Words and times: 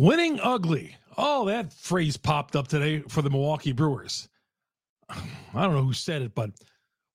Winning 0.00 0.40
ugly. 0.42 0.96
Oh, 1.18 1.44
that 1.44 1.74
phrase 1.74 2.16
popped 2.16 2.56
up 2.56 2.68
today 2.68 3.00
for 3.06 3.20
the 3.20 3.28
Milwaukee 3.28 3.72
Brewers. 3.72 4.30
I 5.10 5.20
don't 5.52 5.74
know 5.74 5.82
who 5.82 5.92
said 5.92 6.22
it, 6.22 6.34
but 6.34 6.48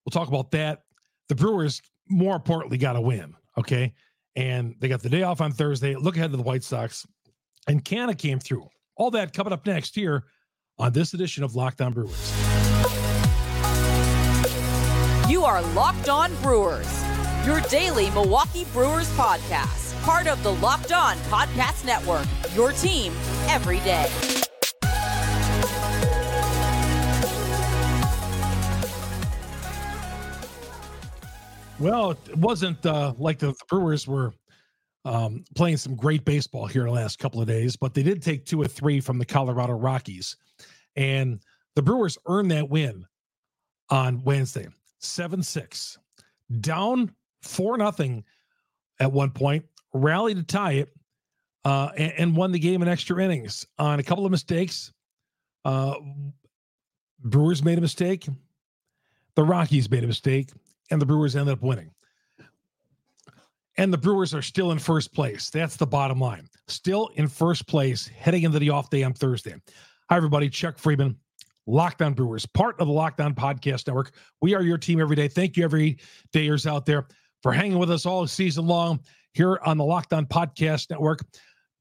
we'll 0.05 0.11
talk 0.11 0.27
about 0.27 0.51
that. 0.51 0.83
The 1.27 1.33
Brewers, 1.33 1.81
more 2.09 2.35
importantly, 2.35 2.77
got 2.77 2.95
a 2.95 3.01
win. 3.01 3.33
Okay. 3.57 3.91
And 4.35 4.75
they 4.79 4.87
got 4.87 5.01
the 5.01 5.09
day 5.09 5.23
off 5.23 5.41
on 5.41 5.51
Thursday. 5.51 5.95
Look 5.95 6.15
ahead 6.15 6.29
to 6.29 6.37
the 6.37 6.43
White 6.43 6.63
Sox. 6.63 7.07
And 7.67 7.83
Canha 7.83 8.15
came 8.15 8.37
through. 8.37 8.69
All 8.97 9.09
that 9.09 9.33
coming 9.33 9.51
up 9.51 9.65
next 9.65 9.95
here 9.95 10.25
on 10.77 10.93
this 10.93 11.15
edition 11.15 11.43
of 11.43 11.55
Locked 11.55 11.81
On 11.81 11.91
Brewers. 11.91 12.33
You 15.27 15.43
are 15.43 15.63
Locked 15.73 16.09
On 16.09 16.31
Brewers, 16.43 17.03
your 17.47 17.61
daily 17.61 18.11
Milwaukee 18.11 18.65
Brewers 18.73 19.09
podcast 19.13 19.84
part 20.05 20.27
of 20.27 20.41
the 20.43 20.53
Locked 20.53 20.91
On 20.91 21.17
Podcast 21.31 21.83
Network. 21.83 22.27
Your 22.53 22.71
team 22.73 23.11
every 23.47 23.79
day. 23.79 24.07
Well, 31.79 32.11
it 32.11 32.37
wasn't 32.37 32.85
uh, 32.85 33.13
like 33.17 33.39
the, 33.39 33.55
Brewers 33.67 34.07
were 34.07 34.31
um, 35.05 35.43
playing 35.55 35.77
some 35.77 35.95
great 35.95 36.23
baseball 36.23 36.67
here 36.67 36.81
in 36.83 36.87
the 36.87 36.93
last 36.93 37.17
couple 37.17 37.41
of 37.41 37.47
days, 37.47 37.75
but 37.75 37.95
they 37.95 38.03
did 38.03 38.21
take 38.21 38.45
two 38.45 38.61
or 38.61 38.67
three 38.67 39.01
from 39.01 39.17
the 39.17 39.25
Colorado 39.25 39.73
Rockies. 39.73 40.37
And 40.95 41.41
the 41.75 41.81
Brewers 41.81 42.15
earned 42.27 42.51
that 42.51 42.69
win 42.69 43.07
on 43.89 44.23
Wednesday, 44.23 44.67
7 44.99 45.41
6. 45.41 45.97
Down 46.61 47.11
4 47.41 47.79
nothing 47.79 48.23
at 48.99 49.11
one 49.11 49.31
point 49.31 49.65
rallied 49.95 50.37
to 50.37 50.43
tie 50.43 50.73
it, 50.73 50.89
uh, 51.63 51.89
and, 51.97 52.13
and, 52.17 52.35
won 52.35 52.51
the 52.51 52.59
game 52.59 52.83
in 52.83 52.87
extra 52.87 53.23
innings 53.23 53.65
on 53.79 53.99
a 53.99 54.03
couple 54.03 54.25
of 54.25 54.31
mistakes. 54.31 54.91
Uh, 55.63 55.95
Brewers 57.23 57.63
made 57.63 57.79
a 57.79 57.81
mistake. 57.81 58.27
The 59.35 59.43
Rockies 59.43 59.89
made 59.89 60.03
a 60.03 60.07
mistake, 60.07 60.51
and 60.91 61.01
the 61.01 61.05
Brewers 61.05 61.35
ended 61.35 61.53
up 61.53 61.63
winning. 61.63 61.89
And 63.77 63.91
the 63.91 63.97
Brewers 63.97 64.33
are 64.33 64.43
still 64.43 64.71
in 64.71 64.79
first 64.79 65.13
place. 65.13 65.49
That's 65.49 65.75
the 65.75 65.87
bottom 65.87 66.19
line. 66.19 66.47
Still 66.67 67.09
in 67.15 67.27
first 67.27 67.67
place 67.67 68.07
heading 68.07 68.43
into 68.43 68.59
the 68.59 68.69
off 68.69 68.89
day 68.89 69.03
on 69.03 69.13
Thursday. 69.13 69.55
Hi, 70.09 70.17
everybody. 70.17 70.49
Chuck 70.49 70.77
Freimund, 70.77 71.15
Lockdown 71.67 72.15
Brewers, 72.15 72.45
part 72.45 72.79
of 72.79 72.87
the 72.87 72.93
Locked 72.93 73.19
On 73.19 73.33
Podcast 73.33 73.87
Network. 73.87 74.11
We 74.39 74.53
are 74.53 74.61
your 74.61 74.77
team 74.77 75.01
every 75.01 75.15
day. 75.15 75.27
Thank 75.27 75.57
you, 75.57 75.63
every 75.63 75.97
dayers 76.31 76.69
out 76.69 76.85
there, 76.85 77.07
for 77.41 77.51
hanging 77.51 77.79
with 77.79 77.91
us 77.91 78.05
all 78.05 78.25
season 78.27 78.67
long 78.67 78.99
here 79.35 79.59
on 79.65 79.77
the 79.77 79.83
Locked 79.83 80.13
On 80.13 80.25
Podcast 80.25 80.89
Network, 80.89 81.19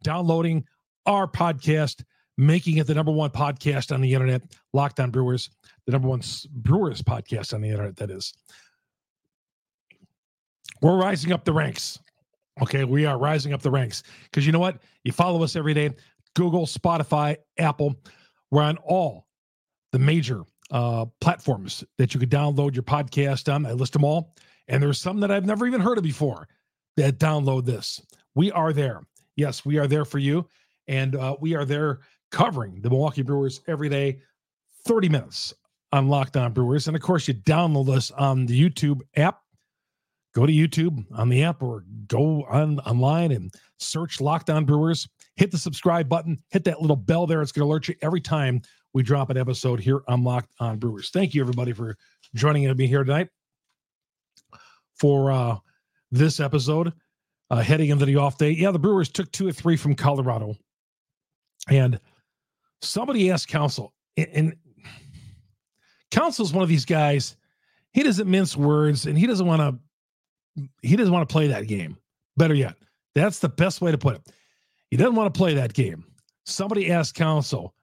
downloading 0.02 0.64
our 1.06 1.28
podcast, 1.28 2.02
making 2.36 2.78
it 2.78 2.86
the 2.86 2.94
number 2.94 3.12
one 3.12 3.30
podcast 3.30 3.94
on 3.94 4.00
the 4.00 4.12
internet, 4.12 4.42
Locked 4.72 4.98
On 4.98 5.10
Brewers, 5.10 5.50
the 5.86 5.92
number 5.92 6.08
one 6.08 6.20
Brewers 6.50 7.00
podcast 7.00 7.54
on 7.54 7.60
the 7.60 7.70
internet, 7.70 7.96
that 7.96 8.10
is. 8.10 8.34
We're 10.82 10.98
rising 10.98 11.32
up 11.32 11.44
the 11.44 11.52
ranks. 11.52 11.98
Okay, 12.60 12.84
we 12.84 13.06
are 13.06 13.18
rising 13.18 13.52
up 13.52 13.62
the 13.62 13.70
ranks 13.70 14.02
because 14.24 14.44
you 14.44 14.52
know 14.52 14.58
what? 14.58 14.82
You 15.04 15.12
follow 15.12 15.42
us 15.42 15.56
every 15.56 15.74
day 15.74 15.90
Google, 16.34 16.66
Spotify, 16.66 17.36
Apple. 17.58 17.94
We're 18.50 18.62
on 18.62 18.78
all 18.78 19.26
the 19.92 19.98
major 20.00 20.42
uh, 20.72 21.06
platforms 21.20 21.84
that 21.98 22.14
you 22.14 22.20
could 22.20 22.30
download 22.30 22.74
your 22.74 22.82
podcast 22.82 23.52
on. 23.52 23.64
I 23.64 23.72
list 23.72 23.92
them 23.92 24.04
all. 24.04 24.34
And 24.66 24.82
there's 24.82 25.00
some 25.00 25.20
that 25.20 25.30
I've 25.30 25.44
never 25.44 25.66
even 25.66 25.80
heard 25.80 25.98
of 25.98 26.04
before 26.04 26.48
that 26.96 27.18
download 27.18 27.64
this. 27.64 28.00
We 28.34 28.50
are 28.52 28.72
there. 28.72 29.02
Yes, 29.36 29.64
we 29.64 29.78
are 29.78 29.86
there 29.86 30.04
for 30.04 30.18
you. 30.18 30.46
And 30.88 31.16
uh, 31.16 31.36
we 31.40 31.54
are 31.54 31.64
there 31.64 32.00
covering 32.30 32.80
the 32.80 32.90
Milwaukee 32.90 33.22
Brewers 33.22 33.60
every 33.66 33.88
day, 33.88 34.20
30 34.86 35.08
minutes 35.08 35.54
on 35.92 36.08
Locked 36.08 36.36
On 36.36 36.52
Brewers. 36.52 36.88
And 36.88 36.96
of 36.96 37.02
course, 37.02 37.26
you 37.28 37.34
download 37.34 37.88
us 37.88 38.10
on 38.10 38.46
the 38.46 38.70
YouTube 38.70 39.00
app. 39.16 39.40
Go 40.34 40.44
to 40.46 40.52
YouTube 40.52 41.04
on 41.14 41.28
the 41.28 41.44
app 41.44 41.62
or 41.62 41.84
go 42.08 42.44
on 42.44 42.80
online 42.80 43.30
and 43.30 43.54
search 43.78 44.20
Locked 44.20 44.50
On 44.50 44.64
Brewers. 44.64 45.08
Hit 45.36 45.52
the 45.52 45.58
subscribe 45.58 46.08
button, 46.08 46.42
hit 46.50 46.64
that 46.64 46.80
little 46.80 46.96
bell 46.96 47.26
there. 47.26 47.40
It's 47.40 47.52
going 47.52 47.66
to 47.66 47.70
alert 47.70 47.88
you 47.88 47.94
every 48.02 48.20
time 48.20 48.62
we 48.92 49.02
drop 49.02 49.30
an 49.30 49.36
episode 49.36 49.80
here 49.80 50.02
on 50.08 50.24
Locked 50.24 50.52
On 50.60 50.78
Brewers. 50.78 51.10
Thank 51.10 51.34
you, 51.34 51.40
everybody, 51.40 51.72
for 51.72 51.96
joining 52.34 52.76
me 52.76 52.86
here 52.86 53.04
tonight 53.04 53.28
for 54.96 55.30
uh, 55.32 55.56
this 56.14 56.40
episode, 56.40 56.92
uh, 57.50 57.60
heading 57.60 57.90
into 57.90 58.06
the 58.06 58.16
off 58.16 58.38
day. 58.38 58.50
Yeah, 58.50 58.70
the 58.70 58.78
Brewers 58.78 59.08
took 59.08 59.30
two 59.32 59.48
or 59.48 59.52
three 59.52 59.76
from 59.76 59.94
Colorado. 59.94 60.56
And 61.68 61.98
somebody 62.82 63.30
asked 63.30 63.48
Counsell, 63.48 63.92
and, 64.16 64.54
Counsell's 66.10 66.52
one 66.52 66.62
of 66.62 66.68
these 66.68 66.84
guys, 66.84 67.36
he 67.92 68.02
doesn't 68.02 68.30
mince 68.30 68.56
words 68.56 69.06
and 69.06 69.18
he 69.18 69.26
doesn't 69.26 69.46
want 69.46 69.60
to, 69.60 70.62
he 70.82 70.94
doesn't 70.94 71.12
want 71.12 71.28
to 71.28 71.32
play 71.32 71.48
that 71.48 71.66
game. 71.66 71.96
Better 72.36 72.54
yet, 72.54 72.76
that's 73.14 73.40
the 73.40 73.48
best 73.48 73.80
way 73.80 73.90
to 73.90 73.98
put 73.98 74.16
it. 74.16 74.22
He 74.90 74.96
doesn't 74.96 75.16
want 75.16 75.32
to 75.32 75.36
play 75.36 75.54
that 75.54 75.72
game. 75.72 76.04
Somebody 76.46 76.92
asked 76.92 77.14
Counsell, 77.16 77.74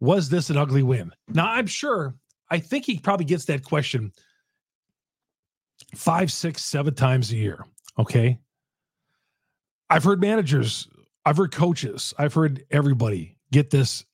was 0.00 0.28
this 0.28 0.50
an 0.50 0.58
ugly 0.58 0.82
win? 0.82 1.12
Now, 1.28 1.50
I'm 1.50 1.66
sure, 1.66 2.14
I 2.50 2.58
think 2.58 2.84
he 2.84 2.98
probably 2.98 3.24
gets 3.24 3.46
that 3.46 3.64
question 3.64 4.12
five, 5.94 6.30
six, 6.30 6.64
seven 6.64 6.94
times 6.94 7.32
a 7.32 7.36
year. 7.36 7.64
Okay. 7.98 8.38
I've 9.90 10.04
heard 10.04 10.20
managers, 10.20 10.88
I've 11.24 11.36
heard 11.36 11.52
coaches, 11.52 12.14
I've 12.18 12.34
heard 12.34 12.64
everybody 12.70 13.36
get 13.50 13.70
this 13.70 14.04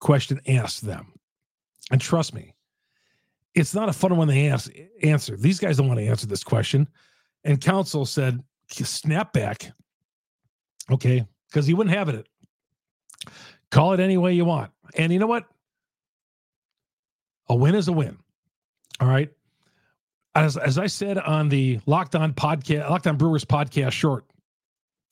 question 0.00 0.40
asked 0.48 0.84
them. 0.84 1.12
And 1.90 2.00
trust 2.00 2.34
me, 2.34 2.54
it's 3.54 3.74
not 3.74 3.88
a 3.88 3.92
fun 3.92 4.16
one 4.16 4.28
to 4.28 4.46
ask, 4.46 4.70
answer. 5.02 5.36
These 5.36 5.60
guys 5.60 5.76
don't 5.76 5.86
want 5.86 6.00
to 6.00 6.06
answer 6.06 6.26
this 6.26 6.42
question. 6.42 6.88
And 7.44 7.60
Counsell 7.60 8.06
said, 8.06 8.42
snap 8.68 9.32
back. 9.32 9.70
Okay. 10.90 11.26
Because 11.48 11.66
he 11.66 11.74
wouldn't 11.74 11.94
have 11.94 12.08
it. 12.08 12.26
Call 13.70 13.92
it 13.92 14.00
any 14.00 14.16
way 14.16 14.32
you 14.32 14.44
want. 14.44 14.72
And 14.96 15.12
you 15.12 15.18
know 15.18 15.26
what? 15.26 15.44
A 17.48 17.54
win 17.54 17.74
is 17.74 17.88
a 17.88 17.92
win. 17.92 18.16
All 19.00 19.08
right 19.08 19.30
as, 20.34 20.56
as 20.56 20.78
I 20.78 20.86
said 20.86 21.18
on 21.18 21.48
the 21.48 21.80
Locked 21.86 22.14
On 22.14 22.32
podcast, 22.32 22.90
Locked 22.90 23.06
On 23.06 23.16
Brewers 23.16 23.44
podcast 23.44 23.92
short, 23.92 24.24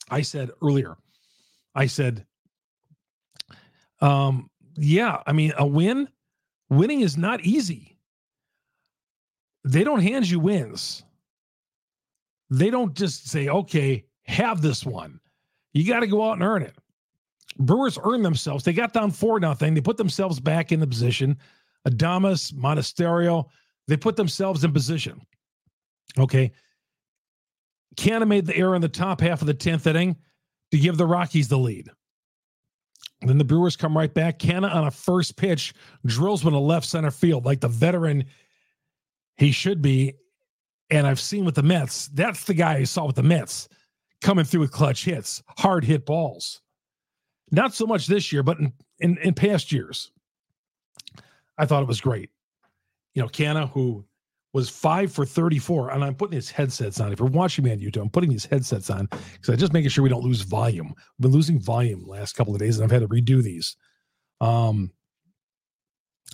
I 0.09 0.21
said 0.21 0.51
earlier, 0.61 0.97
I 1.73 1.87
said, 1.87 2.25
um, 4.01 4.49
yeah, 4.75 5.21
I 5.25 5.31
mean, 5.31 5.53
a 5.57 5.65
win, 5.65 6.09
winning 6.69 7.01
is 7.01 7.17
not 7.17 7.41
easy. 7.41 7.97
They 9.63 9.83
don't 9.83 10.01
hand 10.01 10.29
you 10.29 10.39
wins. 10.39 11.03
They 12.49 12.69
don't 12.69 12.93
just 12.93 13.29
say, 13.29 13.47
okay, 13.47 14.05
have 14.25 14.61
this 14.61 14.85
one. 14.85 15.19
You 15.71 15.87
got 15.87 16.01
to 16.01 16.07
go 16.07 16.29
out 16.29 16.33
and 16.33 16.43
earn 16.43 16.63
it. 16.63 16.75
Brewers 17.57 17.97
earned 18.03 18.25
themselves. 18.25 18.63
They 18.63 18.73
got 18.73 18.93
down 18.93 19.11
four 19.11 19.39
nothing. 19.39 19.73
They 19.73 19.81
put 19.81 19.97
themselves 19.97 20.39
back 20.39 20.71
in 20.71 20.79
the 20.79 20.87
position. 20.87 21.37
Adames, 21.87 22.53
Monasterio, 22.53 23.45
they 23.87 23.97
put 23.97 24.15
themselves 24.15 24.63
in 24.63 24.71
position. 24.71 25.21
Okay. 26.17 26.51
Canha 27.95 28.27
made 28.27 28.45
the 28.45 28.55
error 28.55 28.75
in 28.75 28.81
the 28.81 28.89
top 28.89 29.21
half 29.21 29.41
of 29.41 29.47
the 29.47 29.53
10th 29.53 29.85
inning 29.87 30.15
to 30.71 30.77
give 30.77 30.97
the 30.97 31.05
Rockies 31.05 31.47
the 31.47 31.57
lead. 31.57 31.89
Then 33.21 33.37
the 33.37 33.43
Brewers 33.43 33.75
come 33.75 33.95
right 33.95 34.13
back. 34.13 34.39
Canha 34.39 34.73
on 34.73 34.87
a 34.87 34.91
first 34.91 35.37
pitch 35.37 35.73
drills 36.05 36.43
one 36.43 36.53
to 36.53 36.59
left 36.59 36.87
center 36.87 37.11
field 37.11 37.45
like 37.45 37.61
the 37.61 37.67
veteran 37.67 38.25
he 39.37 39.51
should 39.51 39.81
be. 39.81 40.13
And 40.89 41.07
I've 41.07 41.19
seen 41.19 41.45
with 41.45 41.55
the 41.55 41.63
Mets, 41.63 42.07
that's 42.07 42.43
the 42.43 42.53
guy 42.53 42.75
I 42.75 42.83
saw 42.83 43.05
with 43.05 43.15
the 43.15 43.23
Mets 43.23 43.69
coming 44.21 44.45
through 44.45 44.61
with 44.61 44.71
clutch 44.71 45.05
hits, 45.05 45.41
hard 45.57 45.83
hit 45.83 46.05
balls. 46.05 46.61
Not 47.51 47.73
so 47.73 47.85
much 47.85 48.07
this 48.07 48.31
year, 48.31 48.43
but 48.43 48.59
in, 48.59 48.73
in, 48.99 49.17
in 49.19 49.33
past 49.33 49.71
years. 49.71 50.11
I 51.57 51.65
thought 51.65 51.83
it 51.83 51.87
was 51.87 52.01
great 52.01 52.29
you 53.13 53.21
know, 53.21 53.27
Canha, 53.27 53.69
who 53.69 54.05
was 54.53 54.69
five 54.69 55.11
for 55.11 55.25
34, 55.25 55.91
and 55.91 56.03
I'm 56.03 56.15
putting 56.15 56.35
his 56.35 56.51
headsets 56.51 56.99
on. 56.99 57.11
If 57.11 57.19
you're 57.19 57.27
watching 57.27 57.65
me 57.65 57.71
on 57.71 57.79
YouTube, 57.79 58.01
I'm 58.01 58.09
putting 58.09 58.29
these 58.29 58.45
headsets 58.45 58.89
on 58.89 59.07
because 59.07 59.49
I'm 59.49 59.57
just 59.57 59.73
making 59.73 59.89
sure 59.89 60.03
we 60.03 60.09
don't 60.09 60.23
lose 60.23 60.41
volume. 60.41 60.87
We've 60.87 61.23
been 61.23 61.31
losing 61.31 61.59
volume 61.59 62.05
last 62.07 62.35
couple 62.35 62.53
of 62.53 62.59
days, 62.59 62.77
and 62.77 62.83
I've 62.83 62.91
had 62.91 63.01
to 63.01 63.07
redo 63.07 63.41
these. 63.41 63.75
Um, 64.41 64.91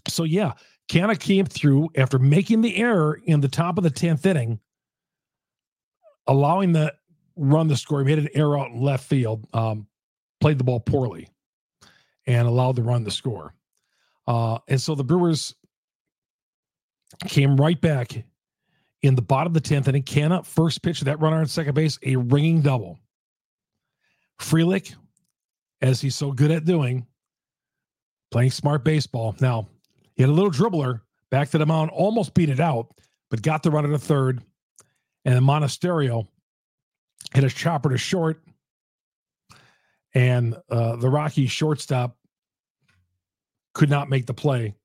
so 0.08 0.24
yeah, 0.24 0.54
Canha 0.90 1.18
came 1.18 1.46
through 1.46 1.90
after 1.96 2.20
making 2.20 2.62
the 2.62 2.76
error 2.78 3.22
in 3.24 3.40
the 3.42 3.48
top 3.48 3.78
of 3.78 3.84
the 3.84 3.92
10th 3.92 4.26
inning, 4.26 4.60
allowing 6.28 6.74
the 6.74 6.94
run 7.36 7.68
the 7.68 7.78
score. 7.78 8.00
He 8.00 8.06
made 8.06 8.20
an 8.20 8.30
error 8.34 8.60
out 8.60 8.72
in 8.72 8.82
left 8.82 9.06
field, 9.06 9.48
um, 9.54 9.88
played 10.42 10.58
the 10.58 10.64
ball 10.64 10.82
poorly, 10.82 11.30
and 12.28 12.48
allowed 12.48 12.76
the 12.76 12.84
run 12.84 13.04
the 13.04 13.12
score. 13.12 13.54
Uh, 14.28 14.60
and 14.68 14.82
so 14.82 14.94
the 14.94 15.04
Brewers 15.04 15.56
came 17.28 17.58
right 17.58 17.80
back 17.80 18.24
in 19.02 19.16
the 19.16 19.22
bottom 19.22 19.56
of 19.56 19.62
the 19.62 19.68
10th 19.68 19.88
and 19.88 19.90
inning. 19.90 20.04
Canha, 20.04 20.46
first 20.46 20.82
pitch 20.82 21.02
that 21.02 21.20
runner 21.20 21.38
on 21.38 21.48
second 21.48 21.74
base, 21.74 21.98
a 22.04 22.16
ringing 22.16 22.62
double. 22.62 23.00
Frelick 24.40 24.96
as 25.82 26.02
he's 26.02 26.16
so 26.16 26.32
good 26.32 26.52
at 26.52 26.66
doing, 26.66 27.06
playing 28.32 28.52
smart 28.52 28.84
baseball. 28.84 29.36
Now, 29.40 29.68
he 30.16 30.24
had 30.24 30.30
a 30.30 30.34
little 30.34 30.52
dribbler 30.52 31.02
back 31.32 31.50
to 31.52 31.58
the 31.58 31.66
mound, 31.66 31.92
almost 31.92 32.34
beat 32.34 32.50
it 32.50 32.60
out, 32.60 32.88
but 33.30 33.42
got 33.42 33.64
the 33.64 33.72
run 33.72 33.86
at 33.86 33.92
a 33.92 34.00
third. 34.00 34.42
And 35.26 35.36
then 35.36 35.44
Monasterio 35.44 36.28
hit 37.34 37.44
a 37.44 37.50
chopper 37.50 37.90
to 37.90 37.98
short. 37.98 38.42
And 40.14 40.58
uh, 40.70 40.96
the 40.96 41.10
Rocky 41.10 41.48
shortstop 41.48 42.18
could 43.74 43.90
not 43.90 44.10
make 44.10 44.26
the 44.26 44.34
play. 44.34 44.76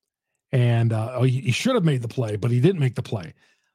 And 0.55 0.93
uh, 0.93 1.15
oh, 1.17 1.23
he, 1.25 1.41
he, 1.41 1.51
should 1.51 1.75
have 1.75 1.85
made 1.85 2.01
the 2.01 2.07
play, 2.07 2.37
but 2.37 2.53
he 2.53 2.61
didn't 2.61 2.79
make 2.79 2.95
the 2.95 3.03
play. 3.03 3.35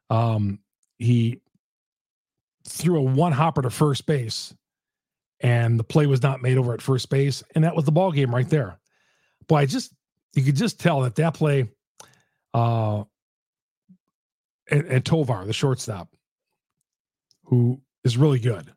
Um, 0.10 0.60
he 0.98 1.42
threw 2.66 2.98
a 2.98 3.02
one 3.02 3.34
hopper 3.34 3.62
to 3.62 3.70
first 3.70 4.06
base, 4.06 4.56
and 5.42 5.78
the 5.78 5.84
play 5.84 6.08
was 6.08 6.24
not 6.24 6.42
made 6.42 6.58
over 6.58 6.74
at 6.74 6.82
first 6.82 7.10
base. 7.10 7.44
And 7.54 7.66
that 7.66 7.76
was 7.76 7.84
the 7.84 7.92
ball 7.92 8.14
game 8.14 8.34
right 8.34 8.50
there. 8.50 8.80
Boy, 9.48 9.58
I 9.58 9.66
just, 9.66 9.94
you 10.36 10.42
could 10.42 10.56
just 10.56 10.80
tell 10.80 11.02
that 11.02 11.16
that 11.16 11.34
play, 11.34 11.68
uh, 12.54 13.04
and, 14.72 14.86
and 14.86 15.06
Tovar, 15.06 15.44
the 15.46 15.52
shortstop, 15.52 16.08
who 17.44 17.82
is 18.06 18.16
really 18.16 18.40
good, 18.40 18.72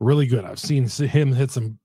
really 0.00 0.26
good. 0.26 0.46
I've 0.46 0.58
seen 0.58 0.88
him 0.88 1.34
hit 1.34 1.50
some 1.50 1.78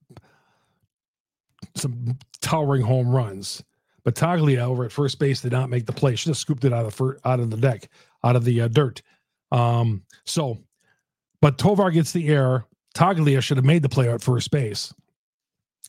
some 1.76 2.18
towering 2.40 2.84
home 2.84 3.10
runs. 3.10 3.62
But 4.04 4.16
Toglia 4.16 4.60
over 4.60 4.84
at 4.84 4.92
first 4.92 5.18
base 5.18 5.42
did 5.42 5.52
not 5.52 5.70
make 5.70 5.86
the 5.86 5.94
play. 5.94 6.16
Should 6.16 6.30
have 6.30 6.38
scooped 6.38 6.66
it 6.66 6.74
out 6.74 6.86
of 6.86 6.96
the 6.96 7.20
out 7.24 7.40
of 7.40 7.50
the 7.50 7.58
deck, 7.58 7.90
out 8.24 8.36
of 8.36 8.44
the 8.44 8.62
uh, 8.62 8.68
dirt. 8.68 9.02
Um, 9.52 10.04
so, 10.26 10.58
but 11.42 11.58
Tovar 11.58 11.92
gets 11.92 12.12
the 12.12 12.28
error. 12.28 12.66
Toglia 12.96 13.42
should 13.42 13.58
have 13.58 13.66
made 13.66 13.82
the 13.82 13.90
play 13.90 14.10
at 14.10 14.22
first 14.22 14.52
base, 14.52 14.94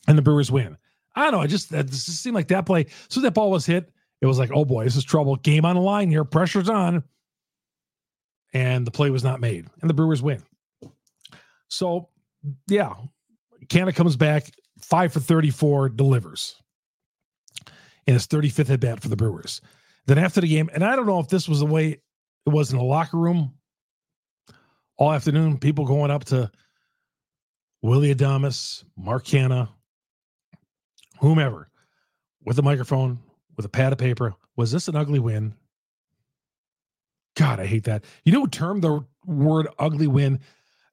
and 0.07 0.17
the 0.17 0.21
Brewers 0.21 0.51
win. 0.51 0.77
I 1.15 1.23
don't 1.23 1.33
know. 1.33 1.41
I 1.41 1.47
just 1.47 1.71
it 1.73 1.87
just 1.87 2.23
seemed 2.23 2.35
like 2.35 2.47
that 2.49 2.65
play. 2.65 2.87
So 3.09 3.19
that 3.21 3.33
ball 3.33 3.51
was 3.51 3.65
hit. 3.65 3.91
It 4.21 4.27
was 4.27 4.39
like, 4.39 4.51
oh 4.53 4.65
boy, 4.65 4.85
this 4.85 4.95
is 4.95 5.03
trouble. 5.03 5.35
Game 5.35 5.65
on 5.65 5.75
the 5.75 5.81
line 5.81 6.09
here. 6.09 6.23
Pressure's 6.23 6.69
on. 6.69 7.03
And 8.53 8.87
the 8.87 8.91
play 8.91 9.09
was 9.09 9.23
not 9.23 9.41
made, 9.41 9.67
and 9.81 9.89
the 9.89 9.93
Brewers 9.93 10.21
win. 10.21 10.41
So, 11.67 12.07
yeah, 12.69 12.93
Canha 13.65 13.93
comes 13.93 14.15
back 14.15 14.49
five 14.79 15.11
for 15.11 15.19
34, 15.19 15.89
delivers 15.89 16.55
in 18.07 18.13
his 18.13 18.27
35th 18.27 18.69
at 18.69 18.79
bat 18.79 19.01
for 19.01 19.09
the 19.09 19.15
Brewers. 19.15 19.61
Then 20.05 20.17
after 20.17 20.41
the 20.41 20.47
game, 20.47 20.69
and 20.73 20.83
I 20.83 20.95
don't 20.95 21.07
know 21.07 21.19
if 21.19 21.27
this 21.27 21.49
was 21.49 21.59
the 21.59 21.65
way 21.65 21.99
it 22.45 22.49
was 22.49 22.71
in 22.71 22.77
the 22.77 22.83
locker 22.83 23.17
room 23.17 23.53
all 24.97 25.11
afternoon, 25.11 25.57
people 25.57 25.85
going 25.85 26.11
up 26.11 26.25
to 26.25 26.51
Willy 27.81 28.13
Adames, 28.13 28.83
Mark 28.95 29.25
Canha, 29.25 29.69
whomever, 31.19 31.69
with 32.43 32.59
a 32.59 32.61
microphone, 32.61 33.19
with 33.55 33.65
a 33.65 33.69
pad 33.69 33.93
of 33.93 33.99
paper. 33.99 34.33
Was 34.55 34.71
this 34.71 34.87
an 34.87 34.95
ugly 34.95 35.19
win? 35.19 35.55
God, 37.35 37.59
I 37.59 37.65
hate 37.65 37.83
that. 37.85 38.05
You 38.23 38.31
know, 38.31 38.45
term 38.45 38.79
the 38.79 39.05
word 39.25 39.67
ugly 39.77 40.07
win. 40.07 40.39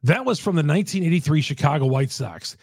That 0.02 0.24
was 0.24 0.40
from 0.40 0.56
the 0.56 0.62
1983 0.62 1.40
Chicago 1.40 1.86
White 1.86 2.10
Sox. 2.10 2.56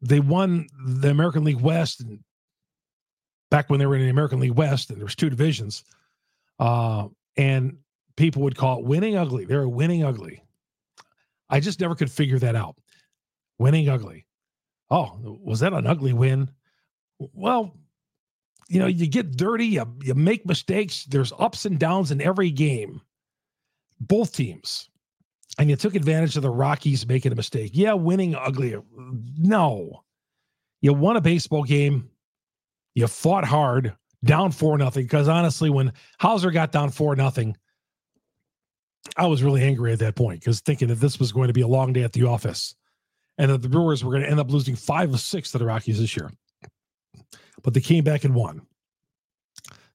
They 0.00 0.20
won 0.20 0.68
the 0.86 1.10
American 1.10 1.42
League 1.42 1.60
West 1.60 2.04
back 3.50 3.70
when 3.70 3.78
they 3.78 3.86
were 3.86 3.96
in 3.96 4.02
the 4.02 4.10
American 4.10 4.40
League 4.40 4.52
West, 4.52 4.90
and 4.90 4.98
there 4.98 5.06
was 5.06 5.16
two 5.16 5.30
divisions. 5.30 5.84
Uh, 6.58 7.08
and 7.36 7.78
people 8.16 8.42
would 8.42 8.56
call 8.56 8.78
it 8.78 8.84
winning 8.84 9.16
ugly. 9.16 9.44
They 9.44 9.56
were 9.56 9.68
winning 9.68 10.04
ugly. 10.04 10.42
I 11.48 11.60
just 11.60 11.80
never 11.80 11.94
could 11.94 12.10
figure 12.10 12.38
that 12.40 12.56
out. 12.56 12.76
Winning 13.58 13.88
ugly. 13.88 14.26
Oh, 14.90 15.38
was 15.42 15.60
that 15.60 15.72
an 15.72 15.86
ugly 15.86 16.12
win? 16.12 16.50
Well, 17.18 17.74
you 18.68 18.78
know, 18.78 18.86
you 18.86 19.06
get 19.06 19.36
dirty, 19.36 19.66
you, 19.66 19.86
you 20.02 20.14
make 20.14 20.46
mistakes. 20.46 21.04
There's 21.04 21.32
ups 21.38 21.64
and 21.64 21.78
downs 21.78 22.10
in 22.10 22.20
every 22.20 22.50
game, 22.50 23.00
both 24.00 24.32
teams. 24.32 24.90
And 25.58 25.68
you 25.70 25.76
took 25.76 25.94
advantage 25.94 26.36
of 26.36 26.42
the 26.42 26.50
Rockies 26.50 27.06
making 27.06 27.32
a 27.32 27.34
mistake. 27.34 27.72
Yeah, 27.74 27.94
winning 27.94 28.34
ugly. 28.34 28.76
No. 29.38 30.04
You 30.80 30.92
won 30.92 31.16
a 31.16 31.20
baseball 31.20 31.64
game. 31.64 32.10
You 32.98 33.06
fought 33.06 33.44
hard, 33.44 33.94
down 34.24 34.50
four 34.50 34.76
nothing. 34.76 35.04
Because 35.04 35.28
honestly, 35.28 35.70
when 35.70 35.92
Houser 36.18 36.50
got 36.50 36.72
down 36.72 36.90
four 36.90 37.14
nothing, 37.14 37.56
I 39.16 39.28
was 39.28 39.40
really 39.40 39.62
angry 39.62 39.92
at 39.92 40.00
that 40.00 40.16
point 40.16 40.40
because 40.40 40.58
thinking 40.58 40.88
that 40.88 40.96
this 40.96 41.20
was 41.20 41.30
going 41.30 41.46
to 41.46 41.52
be 41.52 41.60
a 41.60 41.68
long 41.68 41.92
day 41.92 42.02
at 42.02 42.12
the 42.12 42.24
office 42.24 42.74
and 43.38 43.52
that 43.52 43.62
the 43.62 43.68
Brewers 43.68 44.02
were 44.02 44.10
going 44.10 44.24
to 44.24 44.28
end 44.28 44.40
up 44.40 44.50
losing 44.50 44.74
five 44.74 45.14
or 45.14 45.18
six 45.18 45.52
to 45.52 45.58
the 45.58 45.64
Rockies 45.64 46.00
this 46.00 46.16
year. 46.16 46.32
But 47.62 47.72
they 47.72 47.80
came 47.80 48.02
back 48.02 48.24
and 48.24 48.34
won. 48.34 48.62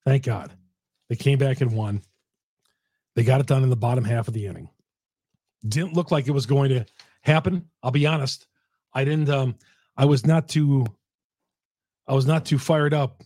Thank 0.05 0.23
God. 0.23 0.53
They 1.09 1.17
came 1.17 1.37
back 1.37 1.59
and 1.59 1.75
won. 1.75 2.03
They 3.17 3.25
got 3.25 3.41
it 3.41 3.47
done 3.47 3.63
in 3.63 3.69
the 3.69 3.75
bottom 3.75 4.05
half 4.05 4.29
of 4.29 4.33
the 4.33 4.45
inning. 4.45 4.69
Didn't 5.67 5.93
look 5.93 6.09
like 6.09 6.29
it 6.29 6.31
was 6.31 6.45
going 6.45 6.69
to 6.69 6.85
happen. 7.19 7.67
I'll 7.83 7.91
be 7.91 8.07
honest. 8.07 8.47
I 8.93 9.03
didn't 9.03 9.27
um 9.27 9.55
I 9.97 10.05
was 10.05 10.25
not 10.25 10.47
too 10.47 10.85
I 12.07 12.13
was 12.13 12.25
not 12.25 12.45
too 12.45 12.57
fired 12.57 12.93
up 12.93 13.23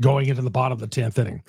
going 0.00 0.28
into 0.28 0.42
the 0.42 0.50
bottom 0.50 0.80
of 0.80 0.80
the 0.80 0.88
10th 0.88 1.18
inning. 1.18 1.42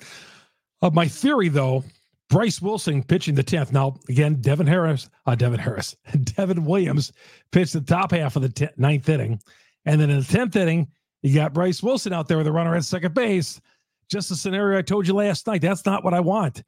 Uh, 0.80 0.90
my 0.90 1.08
theory 1.08 1.48
though 1.48 1.84
Bryce 2.28 2.60
Wilson 2.60 3.02
pitching 3.02 3.34
the 3.34 3.44
10th. 3.44 3.72
Now, 3.72 3.96
again, 4.08 4.36
Devin 4.40 4.66
Harris, 4.66 5.08
uh, 5.26 5.34
Devin 5.34 5.58
Harris, 5.58 5.96
Devin 6.24 6.64
Williams 6.64 7.12
pitched 7.52 7.72
the 7.72 7.80
top 7.80 8.12
half 8.12 8.36
of 8.36 8.42
the 8.42 8.50
t- 8.50 8.68
ninth 8.76 9.08
inning. 9.08 9.40
And 9.86 10.00
then 10.00 10.10
in 10.10 10.18
the 10.18 10.26
10th 10.26 10.54
inning, 10.56 10.88
you 11.22 11.34
got 11.34 11.54
Bryce 11.54 11.82
Wilson 11.82 12.12
out 12.12 12.28
there 12.28 12.38
with 12.38 12.46
a 12.46 12.52
runner 12.52 12.74
at 12.74 12.84
second 12.84 13.14
base. 13.14 13.60
Just 14.10 14.28
the 14.28 14.36
scenario 14.36 14.78
I 14.78 14.82
told 14.82 15.06
you 15.06 15.14
last 15.14 15.46
night. 15.46 15.62
That's 15.62 15.86
not 15.86 16.04
what 16.04 16.14
I 16.14 16.20
want. 16.20 16.62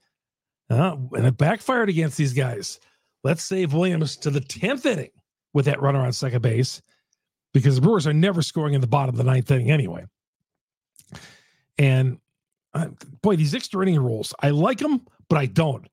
Uh, 0.68 0.96
and 1.12 1.26
it 1.26 1.36
backfired 1.36 1.88
against 1.88 2.16
these 2.16 2.32
guys. 2.32 2.80
Let's 3.22 3.42
save 3.42 3.74
Williams 3.74 4.16
to 4.18 4.30
the 4.30 4.40
10th 4.40 4.86
inning 4.86 5.10
with 5.52 5.66
that 5.66 5.82
runner 5.82 6.00
on 6.00 6.12
second 6.12 6.42
base 6.42 6.80
because 7.52 7.76
the 7.76 7.80
Brewers 7.80 8.06
are 8.06 8.12
never 8.12 8.42
scoring 8.42 8.74
in 8.74 8.80
the 8.80 8.86
bottom 8.86 9.14
of 9.14 9.18
the 9.18 9.24
ninth 9.24 9.50
inning 9.50 9.70
anyway. 9.70 10.04
And 11.78 12.18
uh, 12.74 12.88
boy, 13.22 13.36
these 13.36 13.54
extra 13.54 13.82
inning 13.82 14.00
rules, 14.00 14.34
I 14.40 14.50
like 14.50 14.78
them, 14.78 15.06
but 15.28 15.38
I 15.38 15.46
don't 15.46 15.86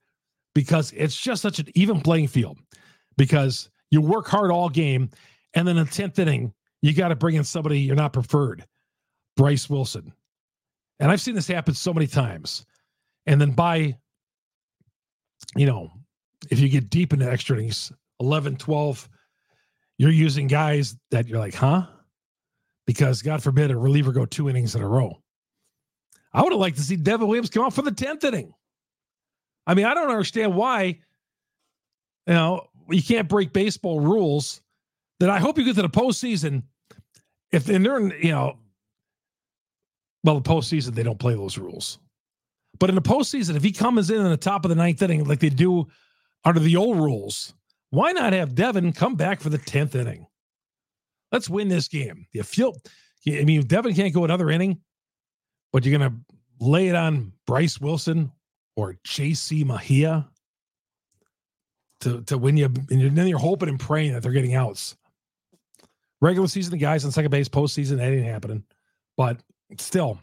because 0.58 0.92
it's 0.98 1.16
just 1.16 1.44
such 1.44 1.60
an 1.60 1.68
even 1.76 2.02
playing 2.02 2.28
field. 2.28 2.58
Because 3.16 3.70
you 3.92 4.02
work 4.02 4.28
hard 4.28 4.50
all 4.50 4.70
game, 4.70 5.10
and 5.54 5.68
then 5.68 5.78
in 5.78 5.86
the 5.86 5.92
tenth 5.92 6.18
inning, 6.18 6.52
you 6.82 6.94
got 6.94 7.10
to 7.10 7.16
bring 7.16 7.36
in 7.36 7.44
somebody 7.44 7.80
you're 7.80 7.96
not 7.96 8.12
preferred, 8.12 8.66
Bryce 9.36 9.70
Wilson. 9.70 10.12
And 11.00 11.12
I've 11.12 11.22
seen 11.22 11.36
this 11.36 11.48
happen 11.48 11.74
so 11.76 11.94
many 11.94 12.08
times. 12.08 12.66
And 13.28 13.40
then 13.40 13.52
by, 13.52 13.98
you 15.56 15.68
know, 15.68 15.92
if 16.50 16.60
you 16.60 16.70
get 16.70 16.90
deep 16.90 17.14
into 17.14 17.32
extra 17.32 17.58
innings, 17.58 17.92
11, 18.20 18.58
12, 18.58 19.10
you're 19.98 20.12
using 20.12 20.48
guys 20.48 20.96
that 21.12 21.28
you're 21.28 21.40
like, 21.40 21.56
huh? 21.56 21.88
Because 22.86 23.22
God 23.22 23.44
forbid 23.44 23.72
a 23.72 23.78
reliever 23.78 24.12
go 24.12 24.26
two 24.26 24.50
innings 24.50 24.76
in 24.76 24.82
a 24.82 24.88
row. 24.88 25.22
I 26.34 26.42
would 26.44 26.52
have 26.52 26.60
liked 26.60 26.78
to 26.78 26.84
see 26.84 26.96
Devin 26.96 27.28
Williams 27.28 27.50
come 27.50 27.66
out 27.66 27.74
for 27.74 27.82
the 27.82 27.92
10th 27.92 28.24
inning. 28.24 28.54
I 29.66 29.74
mean, 29.74 29.86
I 29.86 29.94
don't 29.94 30.10
understand 30.10 30.56
why, 30.56 31.00
you 32.28 32.34
know, 32.34 32.68
you 32.90 33.04
can't 33.04 33.28
break 33.28 33.54
baseball 33.54 34.00
rules. 34.00 34.62
That 35.20 35.30
I 35.32 35.40
hope 35.40 35.58
you 35.58 35.66
get 35.66 35.76
to 35.76 35.82
the 35.82 35.90
postseason. 35.90 36.64
If 37.52 37.66
they're, 37.66 37.98
in, 37.98 38.14
you 38.22 38.32
know, 38.32 38.58
well, 40.24 40.40
the 40.40 40.50
postseason, 40.50 40.94
they 40.94 41.04
don't 41.04 41.18
play 41.18 41.34
those 41.34 41.58
rules. 41.58 42.00
But 42.80 42.90
in 42.90 42.96
the 42.96 43.02
postseason, 43.02 43.56
if 43.56 43.64
he 43.64 43.72
comes 43.72 44.12
in 44.12 44.18
in 44.18 44.30
the 44.30 44.38
top 44.38 44.64
of 44.64 44.70
the 44.70 44.76
ninth 44.76 45.02
inning 45.02 45.24
like 45.24 45.40
they 45.40 45.50
do 45.50 45.88
under 46.46 46.60
the 46.60 46.76
old 46.76 46.98
rules, 46.98 47.54
why 47.90 48.12
not 48.12 48.34
have 48.34 48.56
Devin 48.56 48.94
come 48.94 49.16
back 49.16 49.40
for 49.40 49.50
the 49.50 49.58
10th 49.58 49.96
inning? 49.96 50.28
Let's 51.32 51.50
win 51.50 51.68
this 51.68 51.88
game. 51.88 52.28
You 52.32 52.44
I 53.28 53.44
mean, 53.44 53.62
Devin 53.64 53.94
can't 53.94 54.14
go 54.14 54.24
another 54.24 54.50
inning, 54.50 54.80
but 55.74 55.86
you're 55.86 55.98
going 55.98 56.12
to 56.12 56.18
lay 56.60 56.88
it 56.88 56.96
on 56.96 57.34
Bryce 57.46 57.80
Wilson 57.80 58.32
or 58.76 58.96
JC 59.06 59.66
Mejia 59.66 60.28
to, 62.02 62.22
to 62.24 62.38
win 62.38 62.58
you. 62.58 62.66
And 62.66 63.18
then 63.18 63.28
you're 63.28 63.40
hoping 63.40 63.70
and 63.70 63.80
praying 63.80 64.14
that 64.14 64.24
they're 64.24 64.32
getting 64.32 64.56
outs. 64.56 64.96
Regular 66.22 66.48
season, 66.48 66.72
the 66.72 66.78
guys 66.78 67.06
on 67.06 67.12
second 67.12 67.32
base, 67.32 67.50
postseason, 67.50 67.98
that 67.98 68.12
ain't 68.12 68.26
happening. 68.26 68.64
But 69.18 69.40
still, 69.78 70.20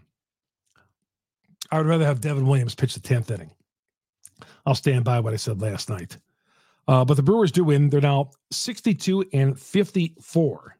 I 1.70 1.78
would 1.78 1.86
rather 1.86 2.04
have 2.04 2.20
Devin 2.20 2.46
Williams 2.46 2.74
pitch 2.74 2.94
the 2.94 3.00
10th 3.00 3.30
inning. 3.30 3.50
I'll 4.66 4.74
stand 4.74 5.04
by 5.04 5.20
what 5.20 5.34
I 5.34 5.36
said 5.36 5.60
last 5.60 5.88
night. 5.90 6.18
Uh, 6.86 7.04
but 7.04 7.14
the 7.14 7.22
Brewers 7.22 7.52
do 7.52 7.64
win. 7.64 7.90
They're 7.90 8.00
now 8.00 8.30
62 8.50 9.24
and 9.32 9.58
54. 9.58 10.76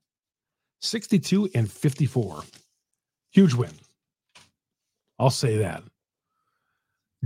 62 0.80 1.50
and 1.54 1.70
54. 1.70 2.42
Huge 3.32 3.54
win. 3.54 3.70
I'll 5.18 5.30
say 5.30 5.58
that. 5.58 5.82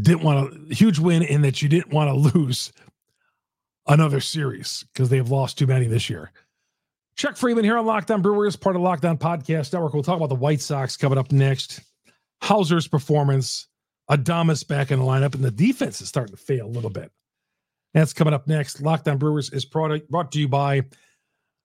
Didn't 0.01 0.23
want 0.23 0.71
a 0.71 0.75
huge 0.75 0.99
win 0.99 1.23
in 1.23 1.43
that 1.43 1.61
you 1.61 1.69
didn't 1.69 1.93
want 1.93 2.09
to 2.09 2.39
lose 2.39 2.73
another 3.87 4.21
series 4.21 4.85
because 4.93 5.09
they've 5.09 5.29
lost 5.29 5.59
too 5.59 5.67
many 5.67 5.87
this 5.89 6.09
year. 6.09 6.31
Chuck 7.17 7.37
Freeman 7.37 7.65
here 7.65 7.77
on 7.77 7.85
Locked 7.85 8.13
On 8.13 8.23
Brewers, 8.23 8.55
part 8.55 8.77
of 8.77 8.83
Locked 8.83 9.05
On 9.05 9.19
Podcast 9.19 9.73
Network. 9.73 9.93
We'll 9.93 10.05
talk 10.05 10.19
about 10.19 10.29
the 10.29 10.37
White 10.37 10.61
Sox 10.61 10.97
coming 10.97 11.19
up 11.19 11.33
next. 11.33 11.81
Houser's 12.41 12.87
performance, 12.87 13.67
Adames 14.09 14.67
back 14.67 14.93
in 14.93 15.01
the 15.01 15.05
lineup, 15.05 15.35
and 15.35 15.43
the 15.43 15.51
defense 15.51 16.01
is 16.01 16.09
starting 16.09 16.37
to 16.37 16.41
fail 16.41 16.67
a 16.67 16.69
little 16.69 16.91
bit. 16.91 17.11
That's 17.99 18.13
coming 18.13 18.33
up 18.33 18.47
next. 18.47 18.81
Locked 18.81 19.09
On 19.09 19.19
Brewers 19.19 19.51
is 19.51 19.65
brought, 19.65 20.01
brought 20.09 20.31
to 20.31 20.39
you 20.39 20.47
by 20.47 20.83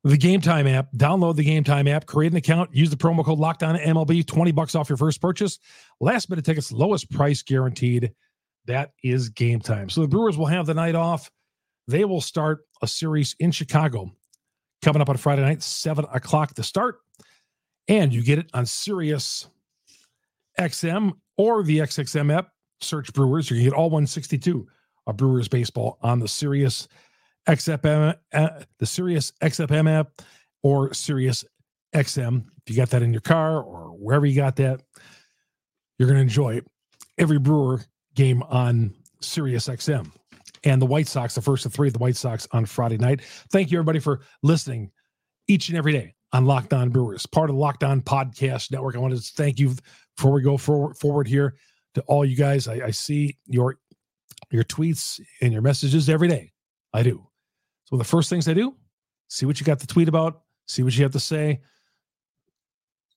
the 0.04 0.18
Game 0.18 0.42
Time 0.42 0.66
app. 0.66 0.92
Download 0.94 1.36
the 1.36 1.44
Game 1.44 1.64
Time 1.64 1.88
app, 1.88 2.08
create 2.08 2.32
an 2.32 2.38
account, 2.38 2.74
use 2.74 2.90
the 2.90 2.96
promo 2.96 3.24
code 3.24 3.38
Locked 3.38 3.62
On 3.62 3.76
MLB, 3.76 4.26
20 4.26 4.52
bucks 4.52 4.74
off 4.74 4.90
your 4.90 4.98
first 4.98 5.22
purchase. 5.22 5.60
Last 6.00 6.32
minute 6.32 6.44
tickets, 6.44 6.72
lowest 6.72 7.12
price 7.12 7.44
guaranteed. 7.44 8.14
That 8.66 8.94
is 9.04 9.30
game 9.30 9.60
time. 9.60 9.90
So 9.90 10.02
the 10.02 10.08
Brewers 10.08 10.36
will 10.36 10.48
have 10.48 10.66
the 10.66 10.74
night 10.74 10.96
off. 10.96 11.30
They 11.88 12.04
will 12.04 12.22
start 12.22 12.62
a 12.82 12.88
series 12.88 13.36
in 13.40 13.52
Chicago 13.52 14.12
coming 14.82 15.04
up 15.04 15.10
on 15.10 15.18
Friday 15.18 15.44
night, 15.44 15.62
7 15.62 16.04
o'clock 16.12 16.56
to 16.56 16.64
start. 16.64 16.96
And 17.88 18.12
you 18.12 18.24
get 18.24 18.40
it 18.40 18.50
on 18.56 18.66
Sirius 18.66 19.48
XM 20.60 21.12
or 21.38 21.62
the 21.62 21.78
XXM 21.78 22.34
app. 22.36 22.50
Search 22.82 23.14
Brewers. 23.14 23.52
You 23.52 23.58
can 23.58 23.66
get 23.66 23.74
all 23.74 23.92
162 23.92 24.68
of 25.08 25.18
Brewers 25.18 25.48
baseball 25.48 25.98
on 26.02 26.20
the 26.20 26.28
Sirius 26.28 26.88
XFM, 27.48 28.16
uh, 28.34 28.50
the 28.80 28.86
Sirius 28.86 29.32
XFM 29.42 29.90
app 29.90 30.22
or 30.62 30.94
Sirius 30.94 31.44
XM. 31.94 32.46
If 32.66 32.74
you 32.74 32.76
got 32.76 32.90
that 32.92 33.04
in 33.04 33.14
your 33.14 33.22
car 33.22 33.62
or 33.62 33.90
wherever 33.90 34.26
you 34.26 34.36
got 34.36 34.56
that, 34.58 34.82
you're 35.98 36.08
going 36.08 36.18
to 36.18 36.22
enjoy 36.22 36.62
every 37.18 37.40
Brewer 37.40 37.82
game 38.16 38.42
on 38.44 38.94
Sirius 39.22 39.68
XM 39.68 40.12
and 40.64 40.82
the 40.82 40.86
White 40.86 41.08
Sox, 41.08 41.36
the 41.36 41.42
first 41.42 41.66
of 41.66 41.74
three 41.74 41.88
of 41.88 41.94
the 41.94 42.00
White 42.00 42.16
Sox 42.16 42.48
on 42.52 42.66
Friday 42.66 42.98
night. 42.98 43.22
Thank 43.52 43.72
you, 43.72 43.78
everybody, 43.78 44.00
for 44.00 44.22
listening 44.42 44.92
each 45.48 45.70
and 45.70 45.78
every 45.78 45.92
day 45.92 46.16
on 46.32 46.46
Locked 46.46 46.74
On 46.74 46.90
Brewers, 46.90 47.26
part 47.26 47.50
of 47.50 47.56
the 47.56 47.62
Locked 47.62 47.84
On 47.84 48.02
Podcast 48.02 48.72
Network. 48.72 48.96
I 48.96 49.00
want 49.00 49.16
to 49.16 49.22
thank 49.22 49.60
you 49.60 49.76
before 50.16 50.32
we 50.32 50.42
go 50.42 50.58
forward, 50.58 50.98
forward 50.98 51.28
here 51.28 51.56
to 51.96 52.02
all 52.04 52.26
you 52.26 52.36
guys. 52.36 52.68
I, 52.68 52.86
I 52.86 52.92
see 52.92 53.38
your 53.46 53.78
your 54.54 54.64
tweets 54.64 55.20
and 55.42 55.52
your 55.52 55.62
messages 55.62 56.10
every 56.10 56.28
day. 56.28 56.52
I 56.94 57.04
do. 57.04 57.28
So 57.86 57.98
the 57.98 58.04
first 58.04 58.30
things 58.30 58.48
I 58.48 58.54
do, 58.54 58.76
see 59.28 59.46
what 59.46 59.60
you 59.60 59.66
got 59.66 59.80
to 59.80 59.88
tweet 59.88 60.08
about, 60.08 60.42
see 60.68 60.84
what 60.84 60.96
you 60.96 61.04
have 61.04 61.12
to 61.14 61.20
say, 61.20 61.62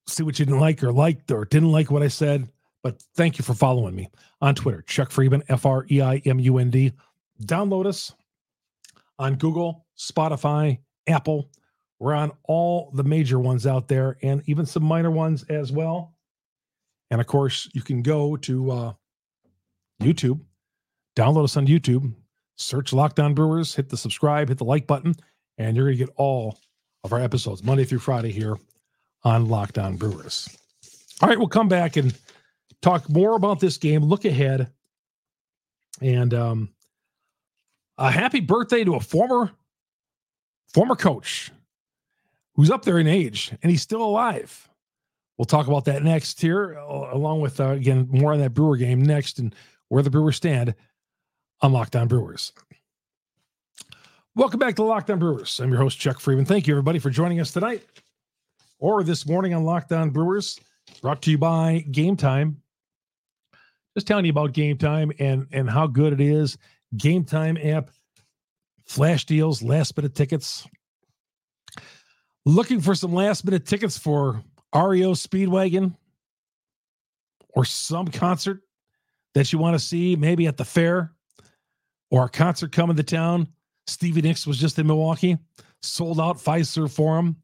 see 0.08 0.22
what 0.22 0.38
you 0.38 0.46
didn't 0.46 0.60
like 0.60 0.82
or 0.82 0.92
liked 0.92 1.30
or 1.30 1.44
didn't 1.44 1.72
like 1.72 1.90
what 1.90 2.02
I 2.02 2.08
said. 2.08 2.48
But 2.82 3.02
thank 3.16 3.38
you 3.38 3.44
for 3.44 3.54
following 3.54 3.94
me 3.94 4.10
on 4.40 4.54
Twitter, 4.54 4.82
Chuck 4.82 5.10
Freimund, 5.10 5.42
F 5.48 5.66
R 5.66 5.86
E 5.90 6.00
I 6.00 6.22
M 6.24 6.38
U 6.38 6.58
N 6.58 6.70
D. 6.70 6.92
Download 7.42 7.86
us 7.86 8.14
on 9.18 9.34
Google, 9.34 9.86
Spotify, 9.98 10.78
Apple. 11.06 11.50
We're 11.98 12.14
on 12.14 12.32
all 12.44 12.90
the 12.94 13.04
major 13.04 13.38
ones 13.38 13.66
out 13.66 13.88
there 13.88 14.16
and 14.22 14.42
even 14.46 14.66
some 14.66 14.84
minor 14.84 15.10
ones 15.10 15.44
as 15.44 15.72
well. 15.72 16.14
And 17.10 17.20
of 17.20 17.26
course, 17.26 17.68
you 17.72 17.82
can 17.82 18.02
go 18.02 18.36
to 18.36 18.70
uh, 18.70 18.92
YouTube, 20.02 20.40
download 21.16 21.44
us 21.44 21.56
on 21.56 21.66
YouTube, 21.66 22.12
search 22.56 22.92
Locked 22.92 23.18
On 23.18 23.34
Brewers, 23.34 23.74
hit 23.74 23.88
the 23.88 23.96
subscribe, 23.96 24.48
hit 24.48 24.58
the 24.58 24.64
like 24.64 24.86
button, 24.86 25.14
and 25.58 25.76
you're 25.76 25.86
going 25.86 25.98
to 25.98 26.04
get 26.04 26.14
all 26.16 26.58
of 27.02 27.12
our 27.12 27.20
episodes 27.20 27.64
Monday 27.64 27.84
through 27.84 27.98
Friday 27.98 28.30
here 28.30 28.56
on 29.24 29.48
Locked 29.48 29.78
On 29.78 29.96
Brewers. 29.96 30.48
All 31.20 31.28
right, 31.28 31.38
we'll 31.38 31.48
come 31.48 31.68
back 31.68 31.96
and 31.96 32.16
talk 32.82 33.08
more 33.08 33.34
about 33.34 33.58
this 33.58 33.78
game, 33.78 34.04
look 34.04 34.24
ahead, 34.24 34.70
and 36.00 36.34
um, 36.34 36.68
a 37.98 38.10
happy 38.10 38.40
birthday 38.40 38.84
to 38.84 38.94
a 38.94 39.00
former 39.00 39.50
former 40.68 40.96
coach 40.96 41.50
who's 42.54 42.70
up 42.70 42.84
there 42.84 42.98
in 42.98 43.06
age 43.06 43.52
and 43.62 43.70
he's 43.70 43.82
still 43.82 44.02
alive. 44.02 44.68
We'll 45.38 45.46
talk 45.46 45.68
about 45.68 45.84
that 45.86 46.02
next 46.02 46.40
here, 46.40 46.72
along 46.72 47.40
with 47.40 47.60
uh, 47.60 47.70
again 47.70 48.08
more 48.10 48.32
on 48.32 48.40
that 48.40 48.54
Brewer 48.54 48.76
game 48.76 49.02
next 49.02 49.38
and 49.38 49.54
where 49.88 50.02
the 50.02 50.10
Brewers 50.10 50.36
stand 50.36 50.74
on 51.60 51.72
Locked 51.72 51.96
On 51.96 52.08
Brewers. 52.08 52.52
Welcome 54.34 54.60
back 54.60 54.76
to 54.76 54.82
Locked 54.82 55.10
On 55.10 55.18
Brewers. 55.18 55.58
I'm 55.60 55.70
your 55.70 55.80
host 55.80 55.98
Chuck 55.98 56.18
Freimund. 56.18 56.46
Thank 56.46 56.66
you 56.66 56.74
everybody 56.74 56.98
for 56.98 57.10
joining 57.10 57.40
us 57.40 57.52
tonight 57.52 57.84
or 58.78 59.02
this 59.02 59.26
morning 59.26 59.54
on 59.54 59.64
Locked 59.64 59.92
On 59.92 60.10
Brewers, 60.10 60.60
brought 61.00 61.22
to 61.22 61.30
you 61.30 61.38
by 61.38 61.84
Game 61.90 62.16
Time. 62.16 62.60
Just 63.94 64.06
telling 64.06 64.26
you 64.26 64.30
about 64.30 64.52
Game 64.52 64.76
Time 64.76 65.10
and 65.18 65.46
and 65.52 65.70
how 65.70 65.86
good 65.86 66.12
it 66.12 66.20
is 66.20 66.58
Game 66.96 67.24
Time 67.24 67.56
app, 67.62 67.90
flash 68.84 69.24
deals, 69.24 69.62
last 69.62 69.96
minute 69.96 70.14
tickets. 70.14 70.66
Looking 72.44 72.80
for 72.80 72.94
some 72.94 73.12
last 73.12 73.44
minute 73.44 73.66
tickets 73.66 73.96
for 73.96 74.42
REO 74.74 75.12
Speedwagon 75.12 75.96
or 77.54 77.64
some 77.64 78.06
concert 78.06 78.60
that 79.34 79.52
you 79.52 79.58
want 79.58 79.74
to 79.74 79.78
see, 79.78 80.14
maybe 80.14 80.46
at 80.46 80.58
the 80.58 80.64
fair 80.64 81.15
or 82.16 82.24
a 82.24 82.30
concert 82.30 82.72
coming 82.72 82.96
to 82.96 83.02
town. 83.02 83.46
Stevie 83.86 84.22
Nicks 84.22 84.46
was 84.46 84.56
just 84.56 84.78
in 84.78 84.86
Milwaukee, 84.86 85.36
sold 85.82 86.18
out 86.18 86.38
Fiserv 86.38 86.90
Forum. 86.90 87.36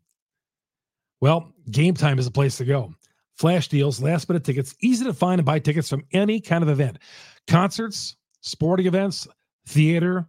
Well, 1.20 1.52
game 1.70 1.92
time 1.92 2.18
is 2.18 2.26
a 2.26 2.30
place 2.30 2.56
to 2.56 2.64
go. 2.64 2.94
Flash 3.36 3.68
deals, 3.68 4.00
last 4.00 4.30
minute 4.30 4.44
tickets, 4.44 4.74
easy 4.80 5.04
to 5.04 5.12
find 5.12 5.38
and 5.38 5.44
buy 5.44 5.58
tickets 5.58 5.90
from 5.90 6.04
any 6.12 6.40
kind 6.40 6.62
of 6.62 6.70
event. 6.70 6.98
Concerts, 7.46 8.16
sporting 8.40 8.86
events, 8.86 9.28
theater, 9.66 10.26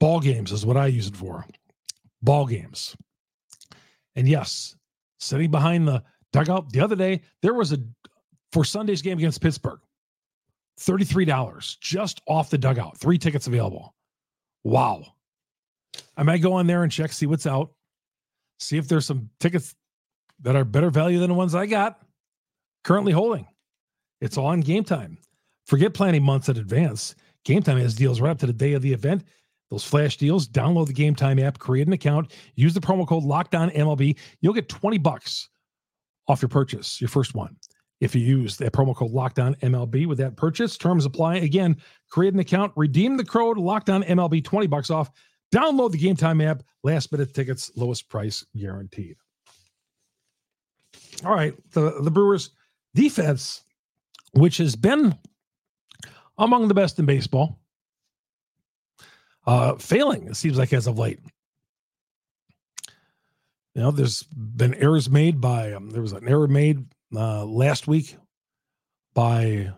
ball 0.00 0.20
games 0.20 0.50
is 0.50 0.64
what 0.64 0.78
I 0.78 0.86
use 0.86 1.08
it 1.08 1.16
for. 1.16 1.44
Ball 2.22 2.46
games. 2.46 2.96
And 4.16 4.26
yes, 4.26 4.76
sitting 5.20 5.50
behind 5.50 5.86
the 5.86 6.02
dugout 6.32 6.72
the 6.72 6.80
other 6.80 6.96
day, 6.96 7.20
there 7.42 7.54
was 7.54 7.72
a 7.72 7.78
for 8.50 8.64
Sunday's 8.64 9.02
game 9.02 9.18
against 9.18 9.42
Pittsburgh, 9.42 9.80
$33 10.80 11.78
just 11.80 12.20
off 12.26 12.50
the 12.50 12.58
dugout, 12.58 12.98
three 12.98 13.18
tickets 13.18 13.46
available. 13.46 13.94
Wow. 14.64 15.04
I 16.16 16.22
might 16.22 16.42
go 16.42 16.54
on 16.54 16.66
there 16.66 16.82
and 16.82 16.92
check, 16.92 17.12
see 17.12 17.26
what's 17.26 17.46
out, 17.46 17.72
see 18.58 18.78
if 18.78 18.88
there's 18.88 19.06
some 19.06 19.28
tickets 19.40 19.74
that 20.40 20.56
are 20.56 20.64
better 20.64 20.90
value 20.90 21.18
than 21.18 21.28
the 21.28 21.34
ones 21.34 21.54
I 21.54 21.66
got 21.66 22.00
currently 22.84 23.12
holding. 23.12 23.46
It's 24.20 24.36
all 24.36 24.46
on 24.46 24.60
game 24.60 24.84
time. 24.84 25.18
Forget 25.66 25.94
planning 25.94 26.22
months 26.22 26.48
in 26.48 26.56
advance. 26.56 27.14
Game 27.44 27.62
Time 27.62 27.78
has 27.78 27.94
deals 27.94 28.20
right 28.20 28.30
up 28.30 28.38
to 28.38 28.46
the 28.46 28.52
day 28.52 28.72
of 28.72 28.82
the 28.82 28.92
event. 28.92 29.24
Those 29.70 29.84
flash 29.84 30.16
deals, 30.16 30.46
download 30.46 30.86
the 30.86 30.92
Game 30.92 31.14
Time 31.14 31.38
app, 31.38 31.58
create 31.58 31.86
an 31.86 31.92
account, 31.92 32.32
use 32.56 32.74
the 32.74 32.80
promo 32.80 33.06
code 33.06 33.24
Locked 33.24 33.54
On 33.54 33.70
MLB. 33.70 34.18
You'll 34.40 34.52
get 34.52 34.68
20 34.68 34.98
bucks 34.98 35.48
off 36.28 36.42
your 36.42 36.48
purchase, 36.48 37.00
your 37.00 37.08
first 37.08 37.34
one. 37.34 37.56
If 38.02 38.16
you 38.16 38.20
use 38.20 38.56
that 38.56 38.72
promo 38.72 38.96
code 38.96 39.12
Locked 39.12 39.38
On 39.38 39.54
MLB 39.54 40.06
with 40.06 40.18
that 40.18 40.36
purchase, 40.36 40.76
terms 40.76 41.06
apply. 41.06 41.36
Again, 41.36 41.76
create 42.10 42.34
an 42.34 42.40
account, 42.40 42.72
redeem 42.74 43.16
the 43.16 43.24
code 43.24 43.58
Locked 43.58 43.90
On 43.90 44.02
MLB, 44.02 44.42
20 44.42 44.66
bucks 44.66 44.90
off. 44.90 45.08
Download 45.54 45.92
the 45.92 45.98
Game 45.98 46.16
Time 46.16 46.40
app. 46.40 46.64
Last 46.82 47.12
minute 47.12 47.32
tickets, 47.32 47.70
lowest 47.76 48.08
price 48.08 48.44
guaranteed. 48.56 49.14
All 51.24 51.32
right, 51.32 51.54
the 51.70 52.02
the 52.02 52.10
Brewers 52.10 52.50
defense, 52.92 53.62
which 54.32 54.56
has 54.56 54.74
been 54.74 55.16
among 56.38 56.66
the 56.66 56.74
best 56.74 56.98
in 56.98 57.06
baseball. 57.06 57.60
Uh, 59.46 59.76
failing, 59.76 60.26
it 60.26 60.34
seems 60.34 60.58
like 60.58 60.72
as 60.72 60.88
of 60.88 60.98
late. 60.98 61.20
You 63.76 63.82
know, 63.82 63.90
there's 63.92 64.24
been 64.24 64.74
errors 64.74 65.08
made 65.08 65.40
by, 65.40 65.72
um, 65.72 65.90
there 65.90 66.02
was 66.02 66.12
an 66.12 66.28
error 66.28 66.48
made 66.48 66.84
uh, 67.14 67.44
last 67.44 67.86
week 67.86 68.16
by 69.14 69.72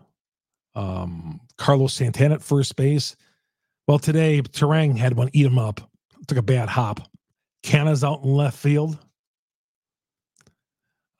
um, 0.75 1.41
Carlos 1.57 1.95
Santana 1.95 2.35
at 2.37 2.43
first 2.43 2.77
base. 2.77 3.17
Well, 3.87 3.99
today, 3.99 4.41
Turang 4.41 4.97
had 4.97 5.15
one 5.15 5.31
eat 5.33 5.47
him 5.47 5.59
up, 5.59 5.81
took 6.27 6.39
a 6.39 6.43
bad 6.43 6.69
hop. 6.69 7.01
Canha's 7.63 8.05
out 8.05 8.23
in 8.23 8.33
left 8.33 8.59
field. 8.59 8.99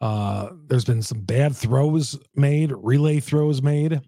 Uh, 0.01 0.51
there's 0.67 0.85
been 0.85 1.03
some 1.03 1.21
bad 1.21 1.57
throws 1.57 2.19
made, 2.35 2.73
relay 2.73 3.21
throws 3.21 3.63
made. 3.63 4.01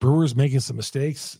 Brewers 0.00 0.34
making 0.36 0.60
some 0.60 0.76
mistakes. 0.76 1.38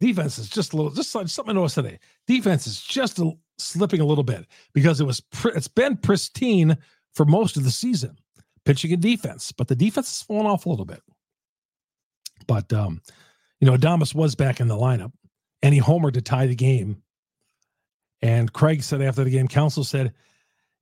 Defense 0.00 0.38
is 0.38 0.48
just 0.48 0.72
a 0.72 0.76
little, 0.76 0.92
just 0.92 1.10
something 1.10 1.54
to 1.54 1.62
us 1.62 1.74
today. 1.74 1.98
Defense 2.26 2.66
is 2.66 2.80
just 2.80 3.18
a, 3.18 3.32
slipping 3.58 4.00
a 4.00 4.04
little 4.04 4.24
bit 4.24 4.46
because 4.72 5.00
it 5.00 5.04
was, 5.04 5.22
it's 5.46 5.68
been 5.68 5.96
pristine 5.96 6.76
for 7.14 7.24
most 7.24 7.56
of 7.56 7.64
the 7.64 7.70
season, 7.70 8.16
pitching 8.66 8.92
and 8.92 9.00
defense, 9.00 9.52
but 9.52 9.68
the 9.68 9.74
defense 9.74 10.08
has 10.08 10.22
fallen 10.22 10.46
off 10.46 10.66
a 10.66 10.68
little 10.68 10.84
bit. 10.84 11.02
But, 12.46 12.70
um, 12.72 13.00
you 13.60 13.66
know, 13.66 13.76
Adames 13.76 14.14
was 14.14 14.34
back 14.34 14.60
in 14.60 14.68
the 14.68 14.76
lineup 14.76 15.12
and 15.62 15.72
he 15.72 15.80
homered 15.80 16.12
to 16.14 16.20
tie 16.20 16.46
the 16.46 16.54
game. 16.54 17.02
And 18.20 18.52
Craig 18.52 18.82
said 18.82 19.00
after 19.00 19.24
the 19.24 19.30
game, 19.30 19.48
Counsell 19.48 19.84
said, 19.84 20.12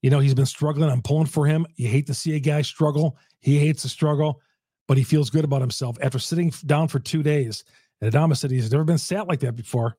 you 0.03 0.11
know, 0.11 0.19
he's 0.19 0.35
been 0.35 0.47
struggling. 0.47 0.91
I'm 0.91 1.03
pulling 1.03 1.27
for 1.27 1.47
him. 1.47 1.67
You 1.77 1.89
hate 1.89 2.07
to 2.09 2.15
see 2.15 2.35
a 2.35 2.41
guy 2.41 2.63
struggle. 2.63 3.17
He 3.41 3.59
hates 3.59 3.83
to 3.83 3.89
struggle 3.89 4.41
but 4.87 4.97
he 4.97 5.05
feels 5.05 5.31
good 5.31 5.45
about 5.45 5.61
himself 5.61 5.97
after 6.03 6.19
sitting 6.19 6.53
down 6.67 6.89
for 6.89 6.99
two 6.99 7.23
days. 7.23 7.65
And 8.01 8.13
Adames 8.13 8.39
said 8.39 8.51
he's 8.51 8.71
never 8.71 8.85
been 8.85 8.99
sat 8.99 9.29
like 9.29 9.41
that 9.41 9.57
before, 9.57 9.97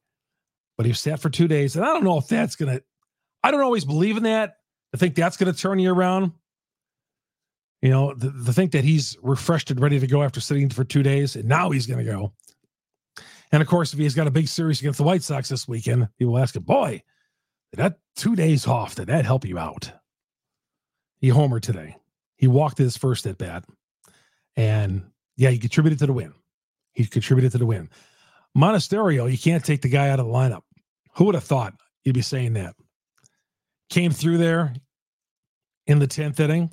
but 0.77 0.85
he 0.85 0.93
sat 0.93 1.19
for 1.19 1.29
two 1.29 1.47
days. 1.47 1.75
And 1.75 1.85
I 1.85 1.89
don't 1.89 2.03
know 2.03 2.17
if 2.17 2.27
that's 2.27 2.55
to, 2.55 2.83
I 3.43 3.51
don't 3.51 3.61
always 3.61 3.85
believe 3.85 4.17
in 4.17 4.23
that 4.23 4.57
I 4.93 4.97
think 4.97 5.15
that's 5.15 5.37
to 5.37 5.51
turn 5.53 5.79
you 5.79 5.91
around. 5.91 6.31
You 7.81 7.89
know, 7.89 8.13
the, 8.13 8.29
the 8.29 8.53
think 8.53 8.71
that 8.71 8.83
he's 8.83 9.17
refreshed 9.21 9.69
and 9.69 9.79
ready 9.79 9.99
to 9.99 10.07
go 10.07 10.23
after 10.23 10.39
sitting 10.39 10.69
for 10.69 10.83
two 10.83 11.03
days, 11.03 11.35
and 11.35 11.45
now 11.45 11.69
he's 11.69 11.85
going 11.85 12.03
to 12.03 12.11
go. 12.11 12.33
And 13.51 13.61
of 13.61 13.67
course, 13.67 13.93
if 13.93 13.99
he's 13.99 14.15
got 14.15 14.27
a 14.27 14.31
big 14.31 14.47
series 14.47 14.79
against 14.79 14.97
the 14.97 15.03
White 15.03 15.23
Sox 15.23 15.49
this 15.49 15.67
weekend, 15.67 16.09
he 16.17 16.25
will 16.25 16.37
ask 16.37 16.55
him, 16.55 16.63
boy, 16.63 17.03
did 17.71 17.77
that 17.77 17.99
two 18.15 18.35
days 18.35 18.67
off, 18.67 18.95
did 18.95 19.07
that 19.07 19.25
help 19.25 19.45
you 19.45 19.57
out? 19.57 19.91
He 21.19 21.29
homered 21.29 21.61
today. 21.61 21.95
He 22.37 22.47
walked 22.47 22.77
his 22.77 22.97
first 22.97 23.25
at 23.27 23.37
bat. 23.37 23.65
And 24.55 25.03
yeah, 25.37 25.49
he 25.49 25.57
contributed 25.57 25.99
to 25.99 26.07
the 26.07 26.13
win. 26.13 26.33
He 26.93 27.05
contributed 27.05 27.51
to 27.53 27.57
the 27.57 27.65
win. 27.65 27.89
Monasterio, 28.57 29.29
you 29.29 29.37
can't 29.37 29.63
take 29.63 29.81
the 29.81 29.89
guy 29.89 30.09
out 30.09 30.19
of 30.19 30.27
the 30.27 30.31
lineup. 30.31 30.61
Who 31.15 31.25
would 31.25 31.35
have 31.35 31.43
thought 31.43 31.73
you'd 32.03 32.15
be 32.15 32.21
saying 32.21 32.53
that? 32.53 32.75
Came 33.89 34.11
through 34.11 34.37
there 34.37 34.73
in 35.87 35.99
the 35.99 36.07
10th 36.07 36.39
inning, 36.39 36.71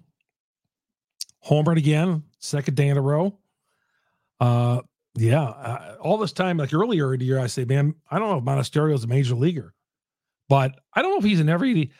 homered 1.47 1.77
again, 1.77 2.23
second 2.39 2.77
day 2.77 2.89
in 2.89 2.97
a 2.97 3.01
row. 3.01 3.37
Uh, 4.41 4.83
yeah, 5.15 5.95
all 6.01 6.19
this 6.19 6.33
time, 6.33 6.57
like 6.57 6.73
earlier 6.73 7.13
in 7.13 7.21
the 7.21 7.27
year, 7.27 7.39
I 7.39 7.47
say, 7.47 7.65
man, 7.65 7.95
I 8.11 8.19
don't 8.19 8.31
know 8.31 8.39
if 8.39 8.45
Monasterio 8.45 8.95
is 8.95 9.05
a 9.05 9.07
major 9.07 9.35
leaguer, 9.35 9.75
but 10.49 10.79
I 10.95 11.03
don't 11.03 11.13
know 11.13 11.19
if 11.19 11.25
he's 11.25 11.41
an 11.41 11.49
every. 11.49 11.91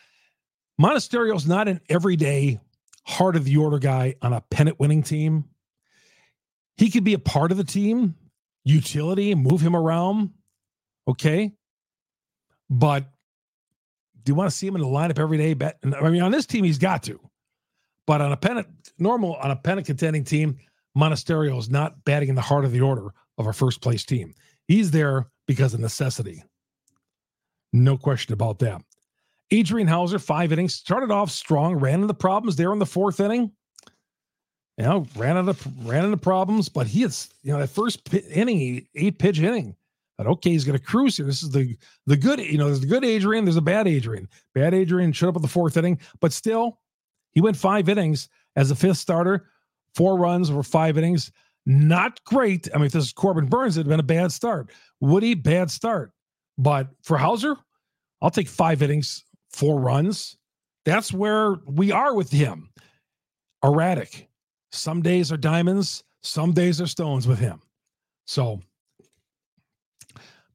Monasterio's 0.81 1.47
not 1.47 1.69
an 1.69 1.81
everyday 1.89 2.59
heart 3.05 3.37
of 3.37 3.45
the 3.45 3.57
order 3.59 3.79
guy 3.79 4.15
on 4.23 4.33
a 4.33 4.41
pennant 4.51 4.81
winning 4.81 5.03
team. 5.03 5.45
He 6.77 6.91
could 6.91 7.05
be 7.05 7.15
a 7.15 7.19
part 7.19 7.53
of 7.53 7.59
the 7.59 7.65
team, 7.65 8.15
utility, 8.65 9.35
move 9.35 9.61
him 9.61 9.77
around. 9.77 10.31
Okay. 11.07 11.53
But 12.71 13.05
do 14.23 14.31
you 14.31 14.35
want 14.35 14.51
to 14.51 14.57
see 14.57 14.67
him 14.67 14.77
in 14.77 14.81
the 14.83 14.89
lineup 14.89 15.19
every 15.19 15.37
day? 15.37 15.55
Bet 15.55 15.79
I 15.85 16.09
mean, 16.09 16.23
on 16.23 16.33
this 16.33 16.47
team, 16.47 16.65
he's 16.65 16.79
got 16.79 17.03
to. 17.05 17.21
But 18.07 18.21
on 18.21 18.33
a 18.33 18.37
pennant, 18.37 18.67
normal 18.99 19.35
on 19.37 19.51
a 19.51 19.57
pennant 19.57 19.87
contending 19.87 20.25
team, 20.25 20.59
Monasterio 20.97 21.59
is 21.59 21.71
not 21.71 22.05
batting 22.05 22.29
in 22.29 22.35
the 22.35 22.41
heart 22.41 22.65
of 22.65 22.73
the 22.73 22.81
order 22.81 23.13
of 23.39 23.47
our 23.47 23.53
first 23.53 23.81
place 23.81 24.05
team. 24.05 24.35
He's 24.69 24.91
there 24.91 25.29
because 25.47 25.75
of 25.75 25.81
necessity. 25.81 26.43
No 27.73 27.97
question 27.97 28.33
about 28.33 28.59
that. 28.61 28.83
Adrian 29.51 29.89
Houser, 29.89 30.19
five 30.19 30.53
innings, 30.53 30.75
started 30.75 31.11
off 31.11 31.31
strong, 31.31 31.77
ran 31.77 32.03
into 32.03 32.15
problems 32.15 32.57
there 32.57 32.73
in 32.73 32.79
the 32.79 32.87
fourth 32.87 33.21
inning. 33.21 33.53
You 34.79 34.85
know, 34.85 35.07
ran 35.17 35.37
into 35.37 35.55
ran 35.83 36.07
into 36.07 36.17
problems, 36.17 36.69
but 36.69 36.87
he 36.87 37.03
is 37.03 37.29
you 37.43 37.53
know 37.53 37.59
that 37.59 37.69
first 37.69 38.13
inning, 38.15 38.87
eight 38.95 39.19
pitch 39.19 39.39
inning. 39.39 39.77
But 40.17 40.27
okay, 40.27 40.51
he's 40.51 40.65
going 40.65 40.79
to 40.79 40.85
cruise 40.85 41.17
here. 41.17 41.27
This 41.27 41.43
is 41.43 41.51
the 41.51 41.77
the 42.07 42.17
good. 42.17 42.39
You 42.41 42.57
know, 42.57 42.67
there's 42.67 42.81
the 42.81 42.87
good 42.87 43.05
Adrian. 43.05 43.45
There's 43.45 43.57
a 43.57 43.63
bad 43.63 43.87
Adrian. 43.87 44.29
Bad 44.55 44.73
Adrian 44.73 45.13
showed 45.13 45.29
up 45.29 45.37
at 45.37 45.43
the 45.43 45.49
fourth 45.49 45.77
inning, 45.77 45.99
but 46.21 46.33
still, 46.33 46.79
he 47.33 47.41
went 47.41 47.57
five 47.57 47.89
innings 47.89 48.29
as 48.57 48.71
a 48.71 48.77
fifth 48.77 48.99
starter, 48.99 49.49
four 49.95 50.17
runs 50.17 50.51
over 50.51 50.63
five 50.63 50.97
innings. 50.97 51.33
Not 51.65 52.23
great. 52.25 52.69
I 52.75 52.79
mean, 52.79 52.87
if 52.87 52.93
this 52.93 53.05
is 53.05 53.13
Corbin 53.13 53.47
Burnes, 53.47 53.77
it'd 53.77 53.89
been 53.89 54.01
a 54.01 54.05
bad 54.05 54.33
start. 54.33 54.71
Woody, 55.01 55.35
bad 55.35 55.71
start. 55.71 56.13
But 56.59 56.89
for 57.03 57.17
Houser, 57.17 57.57
I'll 58.21 58.31
take 58.31 58.49
five 58.49 58.83
innings, 58.83 59.25
four 59.51 59.81
runs. 59.81 60.37
That's 60.85 61.13
where 61.13 61.57
we 61.67 61.93
are 61.93 62.15
with 62.15 62.31
him. 62.31 62.71
Erratic. 63.65 64.29
Some 64.73 65.03
days 65.03 65.31
are 65.31 65.37
diamonds, 65.37 66.03
some 66.23 66.53
days 66.53 66.81
are 66.81 66.87
stones 66.87 67.29
with 67.29 67.39
him. 67.39 67.61
So, 68.27 68.61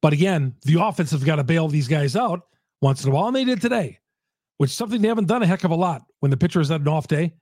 but 0.01 0.13
again, 0.13 0.55
the 0.63 0.81
offense 0.81 1.11
have 1.11 1.25
got 1.25 1.35
to 1.35 1.43
bail 1.43 1.67
these 1.67 1.87
guys 1.87 2.15
out 2.15 2.41
once 2.81 3.03
in 3.03 3.11
a 3.11 3.13
while, 3.13 3.27
and 3.27 3.35
they 3.35 3.45
did 3.45 3.61
today, 3.61 3.99
which 4.57 4.71
is 4.71 4.75
something 4.75 5.01
they 5.01 5.07
haven't 5.07 5.27
done 5.27 5.43
a 5.43 5.47
heck 5.47 5.63
of 5.63 5.71
a 5.71 5.75
lot 5.75 6.03
when 6.19 6.31
the 6.31 6.37
pitcher 6.37 6.61
is 6.61 6.71
at 6.71 6.81
an 6.81 6.87
off 6.87 7.07
day. 7.07 7.33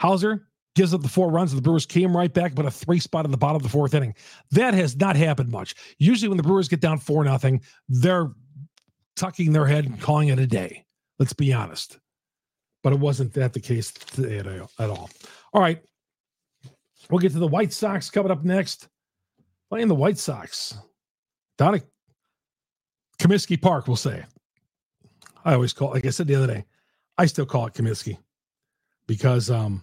Houser 0.00 0.48
gives 0.74 0.94
up 0.94 1.02
the 1.02 1.08
four 1.08 1.30
runs, 1.30 1.52
and 1.52 1.58
the 1.58 1.62
Brewers 1.62 1.86
came 1.86 2.16
right 2.16 2.32
back, 2.32 2.54
but 2.54 2.66
a 2.66 2.70
three 2.70 3.00
spot 3.00 3.24
in 3.24 3.30
the 3.30 3.36
bottom 3.36 3.56
of 3.56 3.62
the 3.62 3.68
fourth 3.68 3.94
inning. 3.94 4.14
That 4.52 4.74
has 4.74 4.96
not 4.96 5.16
happened 5.16 5.50
much. 5.50 5.74
Usually, 5.98 6.28
when 6.28 6.36
the 6.36 6.42
Brewers 6.42 6.68
get 6.68 6.80
down 6.80 6.98
four 6.98 7.24
nothing, 7.24 7.62
they're 7.88 8.30
tucking 9.16 9.52
their 9.52 9.66
head 9.66 9.86
and 9.86 10.00
calling 10.00 10.28
it 10.28 10.38
a 10.38 10.46
day. 10.46 10.84
Let's 11.18 11.32
be 11.32 11.52
honest. 11.52 11.98
But 12.84 12.92
it 12.92 13.00
wasn't 13.00 13.32
that 13.34 13.52
the 13.52 13.60
case 13.60 13.90
today 13.90 14.38
at 14.78 14.90
all. 14.90 15.10
All 15.52 15.60
right. 15.60 15.82
We'll 17.10 17.18
get 17.18 17.32
to 17.32 17.38
the 17.38 17.46
White 17.46 17.72
Sox 17.72 18.08
coming 18.10 18.30
up 18.30 18.44
next. 18.44 18.88
Playing 19.70 19.88
the 19.88 19.94
White 19.94 20.18
Sox. 20.18 20.78
Down 21.56 21.74
at 21.74 21.82
Comiskey 23.18 23.60
Park, 23.60 23.88
we'll 23.88 23.96
say. 23.96 24.24
I 25.44 25.54
always 25.54 25.72
call, 25.72 25.90
like 25.90 26.06
I 26.06 26.10
said 26.10 26.26
the 26.26 26.34
other 26.34 26.46
day, 26.46 26.64
I 27.16 27.26
still 27.26 27.46
call 27.46 27.66
it 27.66 27.74
Comiskey 27.74 28.18
because 29.06 29.50
um 29.50 29.82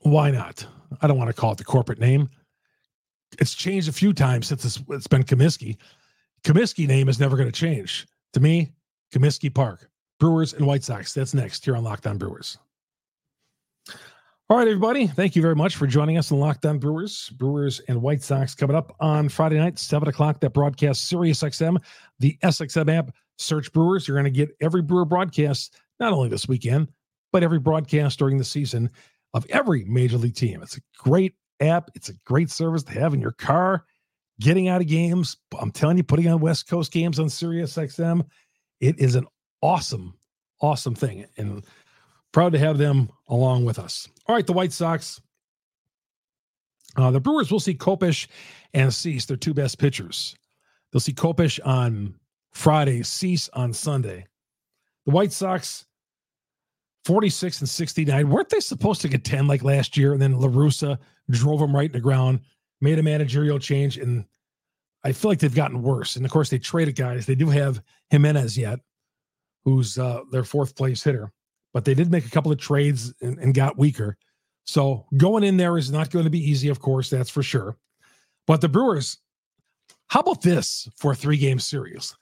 why 0.00 0.30
not? 0.30 0.66
I 1.00 1.06
don't 1.06 1.16
want 1.16 1.28
to 1.28 1.34
call 1.40 1.52
it 1.52 1.58
the 1.58 1.64
corporate 1.64 2.00
name. 2.00 2.28
It's 3.38 3.54
changed 3.54 3.88
a 3.88 3.92
few 3.92 4.12
times 4.12 4.48
since 4.48 4.64
it's, 4.64 4.80
it's 4.90 5.06
been 5.06 5.22
Comiskey. 5.22 5.76
Comiskey 6.44 6.86
name 6.86 7.08
is 7.08 7.20
never 7.20 7.36
going 7.36 7.50
to 7.50 7.52
change. 7.52 8.06
To 8.32 8.40
me, 8.40 8.72
Comiskey 9.14 9.52
Park, 9.52 9.88
Brewers 10.18 10.54
and 10.54 10.66
White 10.66 10.84
Sox. 10.84 11.14
That's 11.14 11.34
next 11.34 11.64
here 11.64 11.76
on 11.76 11.84
Locked 11.84 12.06
On 12.06 12.18
Brewers. 12.18 12.58
All 14.50 14.58
right, 14.58 14.68
everybody. 14.68 15.06
Thank 15.06 15.34
you 15.34 15.40
very 15.40 15.54
much 15.54 15.76
for 15.76 15.86
joining 15.86 16.18
us 16.18 16.30
on 16.30 16.38
Locked 16.38 16.66
On 16.66 16.78
Brewers. 16.78 17.30
Brewers 17.30 17.80
and 17.88 18.02
White 18.02 18.22
Sox 18.22 18.54
coming 18.54 18.76
up 18.76 18.94
on 19.00 19.28
Friday 19.28 19.56
night, 19.56 19.78
7 19.78 20.08
o'clock. 20.08 20.40
That 20.40 20.52
broadcast, 20.52 21.08
Sirius 21.08 21.42
XM, 21.42 21.78
the 22.18 22.36
SXM 22.42 22.92
app. 22.92 23.14
Search 23.38 23.72
Brewers. 23.72 24.06
You're 24.06 24.16
going 24.16 24.24
to 24.24 24.30
get 24.30 24.54
every 24.60 24.82
Brewer 24.82 25.06
broadcast, 25.06 25.76
not 26.00 26.12
only 26.12 26.28
this 26.28 26.48
weekend, 26.48 26.88
but 27.32 27.42
every 27.42 27.60
broadcast 27.60 28.18
during 28.18 28.36
the 28.36 28.44
season 28.44 28.90
of 29.32 29.46
every 29.48 29.84
major 29.84 30.18
league 30.18 30.34
team. 30.34 30.62
It's 30.62 30.76
a 30.76 30.82
great 30.98 31.34
app. 31.60 31.90
It's 31.94 32.10
a 32.10 32.14
great 32.26 32.50
service 32.50 32.82
to 32.82 32.92
have 32.92 33.14
in 33.14 33.20
your 33.20 33.32
car, 33.32 33.86
getting 34.38 34.68
out 34.68 34.82
of 34.82 34.86
games. 34.86 35.36
I'm 35.58 35.70
telling 35.70 35.96
you, 35.96 36.02
putting 36.02 36.28
on 36.28 36.40
West 36.40 36.68
Coast 36.68 36.92
games 36.92 37.18
on 37.18 37.30
Sirius 37.30 37.74
XM. 37.74 38.26
It 38.80 38.98
is 38.98 39.14
an 39.14 39.26
awesome, 39.62 40.14
awesome 40.60 40.94
thing. 40.94 41.24
And 41.38 41.64
proud 42.32 42.52
to 42.52 42.58
have 42.58 42.78
them 42.78 43.10
along 43.28 43.64
with 43.64 43.78
us. 43.78 44.08
All 44.26 44.34
right, 44.34 44.46
the 44.46 44.52
White 44.52 44.72
Sox. 44.72 45.20
Uh, 46.96 47.10
the 47.10 47.20
Brewers 47.20 47.50
will 47.50 47.60
see 47.60 47.74
Kopech 47.74 48.26
and 48.74 48.92
Cease, 48.92 49.24
their 49.24 49.36
two 49.36 49.54
best 49.54 49.78
pitchers. 49.78 50.34
They'll 50.90 51.00
see 51.00 51.12
Kopech 51.12 51.58
on 51.64 52.14
Friday, 52.52 53.02
Cease 53.02 53.48
on 53.54 53.72
Sunday. 53.72 54.26
The 55.06 55.12
White 55.12 55.32
Sox, 55.32 55.86
46 57.04 57.60
and 57.60 57.68
69. 57.68 58.28
Weren't 58.28 58.50
they 58.50 58.60
supposed 58.60 59.00
to 59.02 59.08
contend 59.08 59.48
like 59.48 59.62
last 59.62 59.96
year? 59.96 60.12
And 60.12 60.20
then 60.20 60.38
La 60.38 60.48
Russa 60.48 60.98
drove 61.30 61.60
them 61.60 61.74
right 61.74 61.86
in 61.86 61.92
the 61.92 62.00
ground, 62.00 62.40
made 62.80 62.98
a 62.98 63.02
managerial 63.02 63.58
change, 63.58 63.96
and 63.96 64.24
I 65.02 65.12
feel 65.12 65.30
like 65.30 65.40
they've 65.40 65.54
gotten 65.54 65.82
worse. 65.82 66.16
And 66.16 66.24
of 66.24 66.30
course, 66.30 66.50
they 66.50 66.58
traded 66.58 66.94
guys. 66.94 67.26
They 67.26 67.34
do 67.34 67.48
have 67.48 67.82
Jimenez 68.10 68.56
yet, 68.56 68.80
who's 69.64 69.98
uh, 69.98 70.20
their 70.30 70.44
fourth 70.44 70.76
place 70.76 71.02
hitter 71.02 71.32
but 71.72 71.84
they 71.84 71.94
did 71.94 72.10
make 72.10 72.26
a 72.26 72.30
couple 72.30 72.52
of 72.52 72.58
trades 72.58 73.12
and, 73.22 73.38
and 73.38 73.54
got 73.54 73.78
weaker. 73.78 74.16
So 74.64 75.06
going 75.16 75.44
in 75.44 75.56
there 75.56 75.78
is 75.78 75.90
not 75.90 76.10
going 76.10 76.24
to 76.24 76.30
be 76.30 76.50
easy, 76.50 76.68
of 76.68 76.80
course, 76.80 77.10
that's 77.10 77.30
for 77.30 77.42
sure. 77.42 77.76
But 78.46 78.60
the 78.60 78.68
Brewers, 78.68 79.18
how 80.08 80.20
about 80.20 80.42
this 80.42 80.88
for 80.96 81.12
a 81.12 81.16
three 81.16 81.36
game 81.36 81.58
series? 81.58 82.14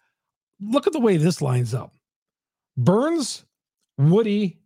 Look 0.60 0.86
at 0.86 0.92
the 0.92 1.00
way 1.00 1.16
this 1.16 1.42
lines 1.42 1.74
up 1.74 1.94
Burnes, 2.76 3.44
Woody, 3.98 4.58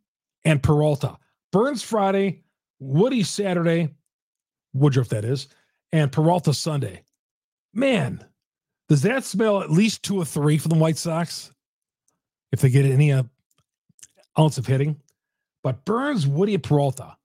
and 0.45 0.63
Peralta. 0.63 1.17
Burnes 1.53 1.83
Friday, 1.83 2.43
Woody 2.81 3.23
Saturday, 3.23 3.95
Woodruff, 4.73 5.09
that 5.11 5.25
is, 5.25 5.49
and 5.93 6.11
Peralta 6.11 6.53
Sunday. 6.53 7.03
Man, 7.73 8.25
does 8.89 9.03
that 9.03 9.25
smell 9.25 9.63
at 9.63 9.71
least 9.71 10.03
two 10.03 10.21
or 10.21 10.25
three 10.25 10.59
for 10.59 10.69
the 10.69 10.75
White 10.75 10.99
Sox? 10.99 11.53
If 12.53 12.61
they 12.61 12.71
get 12.71 12.85
any 12.85 13.13
uh, 13.13 13.25
ounce 14.39 14.59
of 14.59 14.67
hitting. 14.67 15.01
But 15.63 15.85
Burnes, 15.85 16.27
Woody, 16.27 16.59
Peralta, 16.59 17.17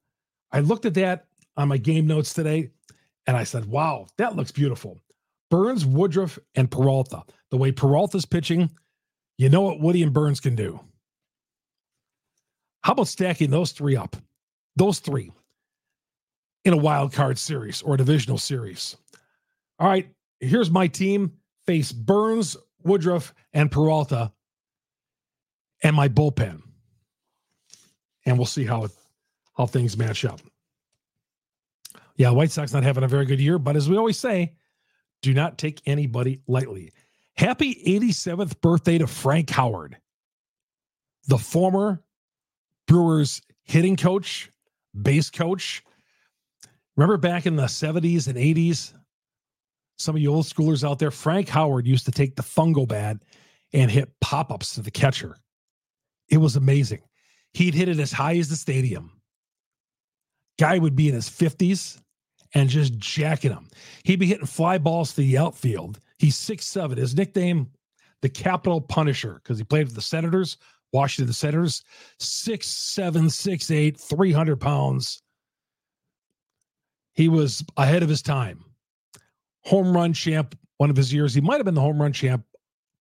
I 0.52 0.62
looked 0.62 0.86
at 0.86 0.94
that 0.96 1.26
on 1.58 1.68
my 1.68 1.78
game 1.78 2.08
notes 2.08 2.34
today 2.34 2.72
and 3.28 3.36
I 3.38 3.44
said, 3.44 3.66
wow, 3.66 4.08
that 4.18 4.36
looks 4.36 4.52
beautiful. 4.52 5.00
Burnes, 5.52 5.86
Woodruff, 5.86 6.40
and 6.56 6.70
Peralta. 6.70 7.24
The 7.52 7.58
way 7.58 7.72
Peralta's 7.72 8.26
pitching, 8.26 8.70
you 9.38 9.50
know 9.50 9.62
what 9.62 9.80
Woody 9.80 10.04
and 10.04 10.14
Burnes 10.14 10.40
can 10.40 10.56
do. 10.56 10.80
How 12.82 12.94
about 12.94 13.08
stacking 13.08 13.50
those 13.50 13.72
three 13.72 13.96
up? 13.96 14.16
Those 14.76 15.00
three 15.00 15.32
in 16.66 16.74
a 16.74 16.78
wild 16.78 17.12
card 17.12 17.38
series 17.38 17.82
or 17.82 17.96
a 17.96 17.98
divisional 17.98 18.38
series. 18.38 18.96
All 19.80 19.88
right, 19.88 20.10
here's 20.40 20.72
my 20.72 20.88
team 20.88 21.34
face 21.66 21.92
Burnes, 21.92 22.56
Woodruff, 22.84 23.34
and 23.54 23.72
Peralta, 23.72 24.32
and 25.84 25.96
my 25.96 26.08
bullpen 26.08 26.62
and 28.30 28.38
we'll 28.38 28.46
see 28.46 28.66
how 28.66 28.88
how 29.58 29.66
things 29.66 29.98
match 29.98 30.24
up. 30.24 30.40
Yeah, 32.16 32.30
White 32.32 32.52
Sox 32.52 32.72
not 32.72 32.84
having 32.84 33.04
a 33.04 33.08
very 33.10 33.26
good 33.26 33.42
year, 33.42 33.60
but 33.60 33.76
as 33.76 33.90
we 33.90 33.98
always 33.98 34.18
say, 34.18 34.54
do 35.22 35.34
not 35.34 35.58
take 35.58 35.82
anybody 35.86 36.42
lightly. 36.48 36.92
Happy 37.36 37.76
87th 37.86 38.62
birthday 38.62 38.98
to 39.00 39.08
Frank 39.08 39.50
Howard. 39.50 39.98
the 41.28 41.38
former 41.38 42.02
Brewers 42.88 43.42
hitting 43.64 43.96
coach, 43.96 44.52
base 45.00 45.30
coach. 45.30 45.84
Remember 46.98 47.18
back 47.18 47.46
in 47.46 47.56
the 47.56 47.66
70s 47.66 48.28
and 48.28 48.36
80s, 48.36 48.94
some 49.98 50.16
of 50.16 50.22
you 50.22 50.34
old 50.34 50.46
schoolers 50.46 50.88
out 50.88 50.98
there, 51.00 51.12
Frank 51.12 51.50
Howard 51.50 51.86
used 51.86 52.06
to 52.06 52.12
take 52.12 52.36
the 52.36 52.42
fungo 52.42 52.88
bat 52.88 53.18
and 53.74 53.92
hit 53.92 54.12
pop 54.22 54.52
ups 54.52 54.74
to 54.76 54.82
the 54.82 54.92
catcher. 54.92 55.38
It 56.30 56.38
was 56.38 56.56
amazing. 56.56 57.02
He'd 57.54 57.74
hit 57.74 57.90
it 57.90 58.00
as 58.00 58.12
high 58.12 58.38
as 58.38 58.50
the 58.50 58.56
stadium. 58.56 59.12
Guy 60.60 60.78
would 60.78 60.96
be 60.96 61.08
in 61.08 61.16
his 61.16 61.30
50s 61.30 62.00
and 62.54 62.70
just 62.70 62.98
jacking 62.98 63.52
them. 63.52 63.68
He'd 64.04 64.20
be 64.20 64.28
hitting 64.28 64.46
fly 64.46 64.78
balls 64.78 65.12
to 65.14 65.22
the 65.22 65.38
outfield. 65.38 66.00
He's 66.18 66.36
six 66.36 66.66
seven. 66.66 66.98
His 66.98 67.16
nickname, 67.16 67.68
the 68.22 68.30
Capital 68.30 68.82
Punisher, 68.82 69.36
because 69.36 69.58
he 69.58 69.64
played 69.64 69.88
for 69.88 69.94
the 69.94 70.02
Senators, 70.02 70.58
Washington 70.92 71.34
Senators, 71.34 71.84
six 72.20 72.68
seven, 72.68 73.30
six 73.30 73.72
eight, 73.72 74.00
300 74.00 74.58
pounds. 74.58 75.22
He 77.14 77.30
was 77.30 77.64
ahead 77.78 78.04
of 78.04 78.10
his 78.10 78.22
time. 78.22 78.64
Home 79.66 79.94
run 79.94 80.14
champ 80.14 80.58
one 80.78 80.90
of 80.90 80.96
his 80.96 81.14
years. 81.14 81.34
He 81.34 81.42
might 81.42 81.58
have 81.58 81.66
been 81.66 81.76
the 81.76 81.82
home 81.82 82.02
run 82.02 82.14
champ 82.14 82.46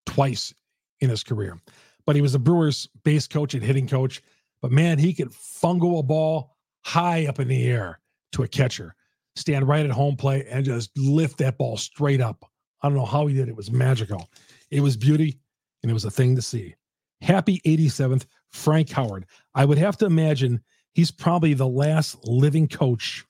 twice 0.06 0.52
in 1.00 1.08
his 1.08 1.22
career, 1.22 1.58
but 2.04 2.16
he 2.16 2.22
was 2.22 2.34
a 2.34 2.38
Brewers 2.38 2.88
base 3.04 3.26
coach 3.26 3.54
and 3.54 3.62
hitting 3.62 3.86
coach. 3.86 4.22
But 4.60 4.72
man, 4.72 4.98
he 4.98 5.14
could 5.14 5.30
fungo 5.30 5.98
a 5.98 6.02
ball 6.02 6.56
high 6.84 7.26
up 7.26 7.38
in 7.38 7.48
the 7.48 7.66
air 7.66 8.00
to 8.32 8.42
a 8.42 8.48
catcher, 8.48 8.94
stand 9.36 9.68
right 9.68 9.84
at 9.84 9.92
home 9.92 10.16
plate, 10.16 10.46
and 10.48 10.64
just 10.64 10.90
lift 10.96 11.38
that 11.38 11.58
ball 11.58 11.76
straight 11.76 12.20
up. 12.20 12.44
I 12.82 12.88
don't 12.88 12.96
know 12.96 13.06
how 13.06 13.26
he 13.26 13.34
did 13.34 13.48
it. 13.48 13.52
It 13.52 13.56
was 13.56 13.70
magical. 13.70 14.28
It 14.70 14.80
was 14.80 14.96
beauty, 14.96 15.38
and 15.82 15.90
it 15.90 15.94
was 15.94 16.04
a 16.04 16.10
thing 16.10 16.36
to 16.36 16.42
see. 16.42 16.74
Happy 17.20 17.60
87th, 17.66 18.26
Frank 18.50 18.90
Howard. 18.90 19.26
I 19.54 19.64
would 19.64 19.78
have 19.78 19.96
to 19.98 20.06
imagine 20.06 20.60
he's 20.92 21.10
probably 21.10 21.54
the 21.54 21.66
last 21.66 22.24
living 22.26 22.68
coach 22.68 23.24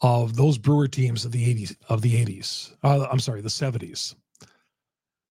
of 0.00 0.36
those 0.36 0.58
Brewer 0.58 0.88
teams 0.88 1.24
of 1.24 1.32
the 1.32 1.54
80s 1.54 1.76
of 1.88 2.02
the 2.02 2.24
80s. 2.24 2.74
Uh, 2.82 3.06
I'm 3.10 3.18
sorry, 3.18 3.40
the 3.40 3.48
70s. 3.48 4.14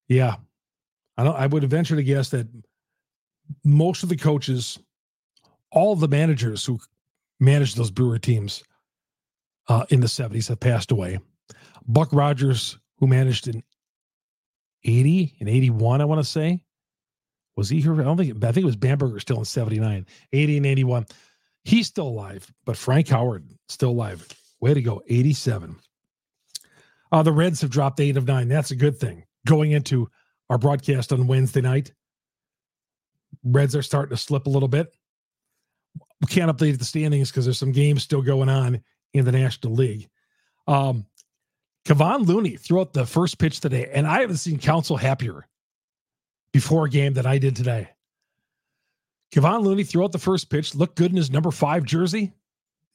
Yeah. 0.07 0.35
I 1.17 1.23
don't 1.23 1.35
I 1.35 1.47
would 1.47 1.63
venture 1.69 1.95
to 1.95 2.03
guess 2.03 2.29
that 2.29 2.47
most 3.63 4.03
of 4.03 4.09
the 4.09 4.17
coaches, 4.17 4.79
all 5.71 5.95
the 5.95 6.07
managers 6.07 6.65
who 6.65 6.79
managed 7.39 7.77
those 7.77 7.91
Brewer 7.91 8.19
teams 8.19 8.63
uh, 9.67 9.85
in 9.89 9.99
the 9.99 10.07
70s 10.07 10.47
have 10.47 10.59
passed 10.59 10.91
away. 10.91 11.19
Buck 11.87 12.09
Rodgers, 12.11 12.77
who 12.97 13.07
managed 13.07 13.47
in 13.47 13.63
80 14.83 15.35
and 15.39 15.49
81, 15.49 16.01
I 16.01 16.05
want 16.05 16.19
to 16.19 16.29
say. 16.29 16.61
Was 17.55 17.69
he 17.69 17.81
here? 17.81 17.99
I 17.99 18.03
don't 18.03 18.17
think, 18.17 18.43
I 18.43 18.51
think 18.51 18.63
it 18.63 18.65
was 18.65 18.75
Bamberger 18.75 19.19
still 19.19 19.39
in 19.39 19.45
79, 19.45 20.05
80 20.31 20.57
and 20.57 20.65
81. 20.65 21.05
He's 21.63 21.87
still 21.87 22.07
alive, 22.07 22.51
but 22.65 22.77
Frank 22.77 23.07
Howard 23.09 23.45
still 23.67 23.89
alive. 23.89 24.27
Way 24.61 24.73
to 24.73 24.81
go, 24.81 25.01
87. 25.07 25.75
Uh, 27.11 27.23
the 27.23 27.31
Reds 27.31 27.61
have 27.61 27.69
dropped 27.69 27.99
eight 27.99 28.17
of 28.17 28.27
nine. 28.27 28.47
That's 28.47 28.71
a 28.71 28.75
good 28.75 28.99
thing. 28.99 29.23
Going 29.45 29.71
into 29.71 30.09
our 30.49 30.57
broadcast 30.57 31.11
on 31.11 31.27
Wednesday 31.27 31.61
night, 31.61 31.93
Reds 33.43 33.75
are 33.75 33.81
starting 33.81 34.15
to 34.15 34.21
slip 34.21 34.47
a 34.47 34.49
little 34.49 34.67
bit. 34.67 34.93
We 36.21 36.27
can't 36.27 36.55
update 36.55 36.79
the 36.79 36.85
standings 36.85 37.29
because 37.31 37.45
there's 37.45 37.59
some 37.59 37.71
games 37.71 38.03
still 38.03 38.21
going 38.21 38.49
on 38.49 38.81
in 39.13 39.25
the 39.25 39.31
National 39.31 39.73
League. 39.73 40.09
Um, 40.67 41.05
Kevon 41.85 42.25
Looney 42.25 42.57
threw 42.57 42.81
out 42.81 42.93
the 42.93 43.05
first 43.05 43.37
pitch 43.37 43.59
today, 43.59 43.89
and 43.93 44.05
I 44.05 44.21
haven't 44.21 44.37
seen 44.37 44.57
Counsell 44.57 44.97
happier 44.97 45.47
before 46.51 46.85
a 46.85 46.89
game 46.89 47.13
than 47.13 47.25
I 47.25 47.37
did 47.37 47.55
today. 47.55 47.89
Kevon 49.31 49.63
Looney 49.63 49.83
threw 49.83 50.03
out 50.03 50.11
the 50.11 50.17
first 50.17 50.49
pitch, 50.49 50.75
looked 50.75 50.95
good 50.95 51.11
in 51.11 51.17
his 51.17 51.31
number 51.31 51.51
five 51.51 51.83
jersey. 51.83 52.33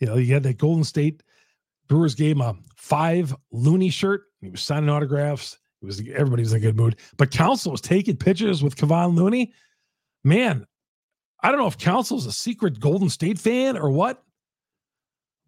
You 0.01 0.09
know, 0.09 0.17
he 0.17 0.27
had 0.27 0.43
that 0.43 0.59
Golden 0.59 0.85
State 0.85 1.23
Brewers 1.89 2.15
game, 2.15 2.41
a 2.41 2.57
five 2.77 3.35
Looney 3.51 3.91
shirt. 3.91 4.25
He 4.41 4.51
was 4.51 4.63
signing 4.63 4.91
autographs. 4.91 5.59
It 5.83 5.87
was 5.87 6.01
everybody 6.01 6.43
was 6.43 6.53
in 6.53 6.59
a 6.59 6.61
good 6.61 6.77
mood. 6.77 6.97
But 7.17 7.31
Counsell 7.31 7.73
was 7.73 7.81
taking 7.81 8.17
pictures 8.17 8.63
with 8.63 8.77
Kevon 8.77 9.15
Looney. 9.15 9.53
Man, 10.25 10.67
I 11.43 11.51
don't 11.51 11.61
know 11.61 11.67
if 11.67 11.79
Counsell's 11.79 12.27
a 12.27 12.33
secret 12.33 12.81
Golden 12.81 13.09
State 13.09 13.39
fan 13.39 13.77
or 13.77 13.91
what, 13.91 14.23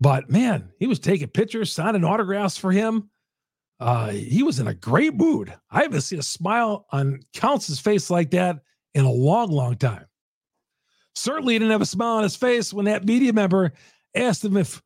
but 0.01 0.29
man, 0.29 0.73
he 0.79 0.87
was 0.87 0.99
taking 0.99 1.29
pictures, 1.29 1.73
signing 1.73 2.05
autographs 2.05 2.59
for 2.59 2.73
him. 2.73 3.11
Uh, 3.81 4.11
he 4.11 4.43
was 4.43 4.61
in 4.61 4.67
a 4.67 4.75
great 4.75 5.15
mood. 5.15 5.55
I 5.71 5.83
haven't 5.83 6.01
seen 6.03 6.19
a 6.19 6.23
smile 6.23 6.87
on 6.91 7.21
Counsell's 7.33 7.81
face 7.81 8.11
like 8.11 8.31
that 8.31 8.61
in 8.95 9.05
a 9.05 9.11
long, 9.11 9.51
long 9.51 9.77
time. 9.77 10.07
Certainly 11.15 11.55
he 11.55 11.59
didn't 11.59 11.73
have 11.73 11.83
a 11.83 11.87
smile 11.87 12.17
on 12.17 12.23
his 12.23 12.37
face 12.37 12.73
when 12.73 12.87
that 12.87 13.05
media 13.05 13.33
member 13.33 13.73
asked 14.15 14.45
him 14.45 14.57
if 14.57 14.83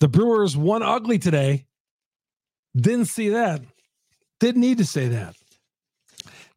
the 0.00 0.08
Brewers 0.08 0.56
won 0.56 0.82
ugly 0.82 1.18
today. 1.18 1.66
Didn't 2.76 3.06
see 3.06 3.30
that. 3.30 3.62
Didn't 4.40 4.60
need 4.60 4.78
to 4.78 4.84
say 4.84 5.08
that. 5.08 5.34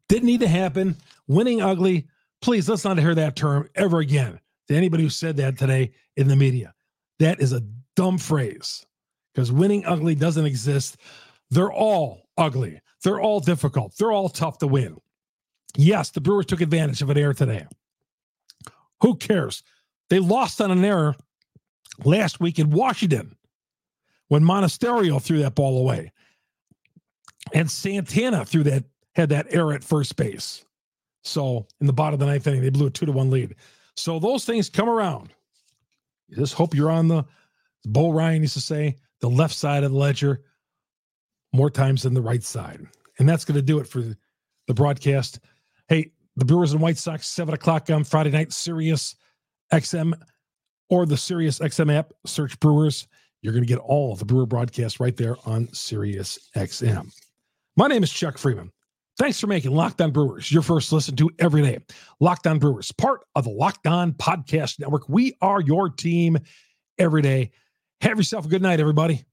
Didn't 0.08 0.26
need 0.26 0.40
to 0.40 0.48
happen. 0.48 0.96
Winning 1.28 1.62
ugly. 1.62 2.08
Please, 2.42 2.68
let's 2.68 2.84
not 2.84 2.98
hear 2.98 3.14
that 3.14 3.36
term 3.36 3.68
ever 3.74 4.00
again 4.00 4.38
to 4.68 4.76
anybody 4.76 5.02
who 5.02 5.10
said 5.10 5.36
that 5.36 5.58
today 5.58 5.92
in 6.16 6.28
the 6.28 6.36
media. 6.36 6.74
That 7.18 7.40
is 7.40 7.52
a 7.52 7.62
dumb 7.94 8.18
phrase 8.18 8.86
because 9.34 9.50
winning 9.50 9.84
ugly 9.86 10.14
doesn't 10.14 10.46
exist. 10.46 10.98
They're 11.50 11.72
all 11.72 12.28
ugly. 12.36 12.80
They're 13.02 13.20
all 13.20 13.40
difficult. 13.40 13.96
They're 13.96 14.12
all 14.12 14.28
tough 14.28 14.58
to 14.58 14.66
win. 14.66 14.96
Yes, 15.76 16.10
the 16.10 16.20
Brewers 16.20 16.46
took 16.46 16.60
advantage 16.60 17.02
of 17.02 17.10
an 17.10 17.18
error 17.18 17.34
today. 17.34 17.66
Who 19.02 19.16
cares? 19.16 19.62
They 20.08 20.18
lost 20.18 20.60
on 20.60 20.70
an 20.70 20.84
error 20.84 21.14
last 22.04 22.40
week 22.40 22.58
in 22.58 22.70
Washington 22.70 23.36
when 24.28 24.42
Monasterio 24.42 25.22
threw 25.22 25.38
that 25.38 25.54
ball 25.54 25.78
away. 25.78 26.12
And 27.52 27.70
Santana 27.70 28.44
threw 28.44 28.62
that, 28.64 28.84
had 29.14 29.28
that 29.28 29.46
error 29.50 29.72
at 29.72 29.84
first 29.84 30.16
base. 30.16 30.64
So 31.26 31.66
in 31.80 31.86
the 31.86 31.92
bottom 31.92 32.14
of 32.14 32.20
the 32.20 32.26
ninth 32.26 32.46
inning, 32.46 32.62
they 32.62 32.70
blew 32.70 32.86
a 32.86 32.90
two 32.90 33.06
to 33.06 33.12
one 33.12 33.30
lead. 33.30 33.56
So 33.96 34.18
those 34.18 34.44
things 34.44 34.70
come 34.70 34.88
around. 34.88 35.30
You 36.28 36.36
just 36.36 36.54
hope 36.54 36.74
you're 36.74 36.90
on 36.90 37.08
the, 37.08 37.24
Bo 37.84 38.10
Ryan 38.10 38.42
used 38.42 38.54
to 38.54 38.60
say, 38.60 38.96
the 39.20 39.30
left 39.30 39.54
side 39.54 39.84
of 39.84 39.92
the 39.92 39.98
ledger 39.98 40.42
more 41.52 41.70
times 41.70 42.02
than 42.02 42.14
the 42.14 42.22
right 42.22 42.42
side. 42.42 42.86
And 43.18 43.28
that's 43.28 43.44
going 43.44 43.56
to 43.56 43.62
do 43.62 43.78
it 43.78 43.86
for 43.88 44.02
the 44.66 44.74
broadcast. 44.74 45.40
Hey, 45.88 46.12
the 46.36 46.44
Brewers 46.44 46.72
and 46.72 46.80
White 46.80 46.98
Sox, 46.98 47.26
7 47.28 47.54
o'clock 47.54 47.88
on 47.90 48.04
Friday 48.04 48.30
night, 48.30 48.52
Sirius 48.52 49.16
XM 49.72 50.14
or 50.90 51.06
the 51.06 51.16
Sirius 51.16 51.58
XM 51.58 51.92
app. 51.92 52.12
Search 52.26 52.58
Brewers. 52.60 53.08
You're 53.42 53.52
going 53.52 53.64
to 53.64 53.68
get 53.68 53.78
all 53.78 54.14
the 54.16 54.24
Brewer 54.24 54.46
broadcasts 54.46 55.00
right 55.00 55.16
there 55.16 55.36
on 55.44 55.72
Sirius 55.72 56.38
XM. 56.56 57.12
My 57.76 57.86
name 57.86 58.02
is 58.02 58.12
Chuck 58.12 58.36
Freimund. 58.36 58.70
Thanks 59.18 59.40
for 59.40 59.46
making 59.46 59.74
Locked 59.74 60.02
On 60.02 60.10
Brewers 60.10 60.52
your 60.52 60.60
first 60.60 60.92
listen 60.92 61.16
to 61.16 61.30
every 61.38 61.62
day. 61.62 61.78
Locked 62.20 62.46
On 62.46 62.58
Brewers, 62.58 62.92
part 62.92 63.22
of 63.34 63.44
the 63.44 63.50
Locked 63.50 63.86
On 63.86 64.12
Podcast 64.12 64.78
Network. 64.78 65.08
We 65.08 65.34
are 65.40 65.60
your 65.60 65.88
team 65.88 66.38
every 66.98 67.22
day. 67.22 67.50
Have 68.02 68.18
yourself 68.18 68.44
a 68.44 68.48
good 68.48 68.60
night, 68.60 68.78
everybody. 68.78 69.24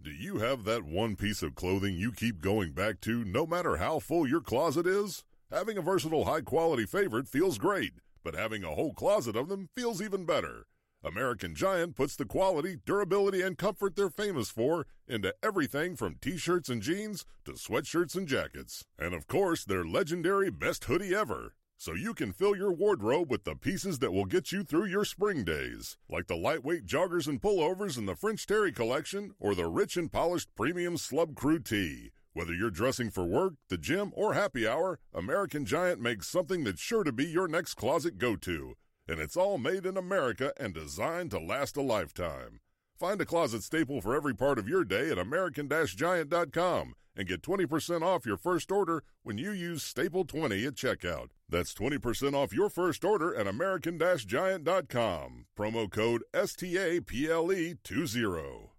Do 0.00 0.10
you 0.10 0.38
have 0.38 0.62
that 0.64 0.84
one 0.84 1.16
piece 1.16 1.42
of 1.42 1.56
clothing 1.56 1.96
you 1.96 2.12
keep 2.12 2.40
going 2.40 2.72
back 2.72 3.00
to 3.02 3.24
no 3.24 3.44
matter 3.46 3.76
how 3.76 3.98
full 3.98 4.26
your 4.26 4.40
closet 4.40 4.86
is? 4.86 5.24
Having 5.50 5.78
a 5.78 5.82
versatile, 5.82 6.24
high 6.24 6.40
quality 6.40 6.86
favorite 6.86 7.28
feels 7.28 7.58
great, 7.58 7.92
but 8.24 8.34
having 8.34 8.62
a 8.62 8.74
whole 8.74 8.94
closet 8.94 9.36
of 9.36 9.48
them 9.48 9.68
feels 9.74 10.00
even 10.00 10.24
better. 10.24 10.66
American 11.04 11.54
Giant 11.54 11.96
puts 11.96 12.14
the 12.14 12.24
quality, 12.24 12.78
durability, 12.84 13.42
and 13.42 13.58
comfort 13.58 13.96
they're 13.96 14.08
famous 14.08 14.50
for 14.50 14.86
into 15.08 15.34
everything 15.42 15.96
from 15.96 16.16
t 16.20 16.36
shirts 16.36 16.68
and 16.68 16.80
jeans 16.80 17.24
to 17.44 17.52
sweatshirts 17.52 18.14
and 18.14 18.28
jackets. 18.28 18.84
And 18.98 19.12
of 19.12 19.26
course, 19.26 19.64
their 19.64 19.84
legendary 19.84 20.50
best 20.50 20.84
hoodie 20.84 21.14
ever 21.14 21.54
so 21.82 21.94
you 21.94 22.14
can 22.14 22.32
fill 22.32 22.54
your 22.54 22.70
wardrobe 22.70 23.28
with 23.28 23.42
the 23.42 23.56
pieces 23.56 23.98
that 23.98 24.12
will 24.12 24.24
get 24.24 24.52
you 24.52 24.62
through 24.62 24.84
your 24.84 25.04
spring 25.04 25.42
days, 25.42 25.96
like 26.08 26.28
the 26.28 26.36
lightweight 26.36 26.86
joggers 26.86 27.26
and 27.26 27.42
pullovers 27.42 27.98
in 27.98 28.06
the 28.06 28.14
French 28.14 28.46
Terry 28.46 28.70
collection 28.70 29.34
or 29.40 29.56
the 29.56 29.66
rich 29.66 29.96
and 29.96 30.12
polished 30.12 30.54
premium 30.54 30.94
Slub 30.94 31.34
Crew 31.34 31.58
tee. 31.58 32.12
Whether 32.34 32.54
you're 32.54 32.70
dressing 32.70 33.10
for 33.10 33.24
work, 33.24 33.54
the 33.68 33.76
gym, 33.76 34.12
or 34.14 34.34
happy 34.34 34.64
hour, 34.64 35.00
American 35.12 35.64
Giant 35.64 36.00
makes 36.00 36.28
something 36.28 36.62
that's 36.62 36.80
sure 36.80 37.02
to 37.02 37.10
be 37.10 37.26
your 37.26 37.48
next 37.48 37.74
closet 37.74 38.16
go 38.16 38.36
to. 38.36 38.76
And 39.12 39.20
it's 39.20 39.36
all 39.36 39.58
made 39.58 39.84
in 39.84 39.98
America 39.98 40.54
and 40.58 40.72
designed 40.72 41.32
to 41.32 41.38
last 41.38 41.76
a 41.76 41.82
lifetime. 41.82 42.60
Find 42.98 43.20
a 43.20 43.26
closet 43.26 43.62
staple 43.62 44.00
for 44.00 44.16
every 44.16 44.34
part 44.34 44.58
of 44.58 44.70
your 44.70 44.86
day 44.86 45.10
at 45.10 45.18
American 45.18 45.68
Giant.com 45.68 46.94
and 47.14 47.28
get 47.28 47.42
20% 47.42 48.00
off 48.00 48.24
your 48.24 48.38
first 48.38 48.72
order 48.72 49.04
when 49.22 49.36
you 49.36 49.50
use 49.50 49.82
Staple 49.82 50.24
20 50.24 50.64
at 50.64 50.76
checkout. 50.76 51.28
That's 51.46 51.74
20% 51.74 52.32
off 52.32 52.54
your 52.54 52.70
first 52.70 53.04
order 53.04 53.34
at 53.34 53.46
American 53.46 53.98
Giant.com. 53.98 55.44
Promo 55.58 55.90
code 55.90 56.22
STAPLE20. 56.32 58.71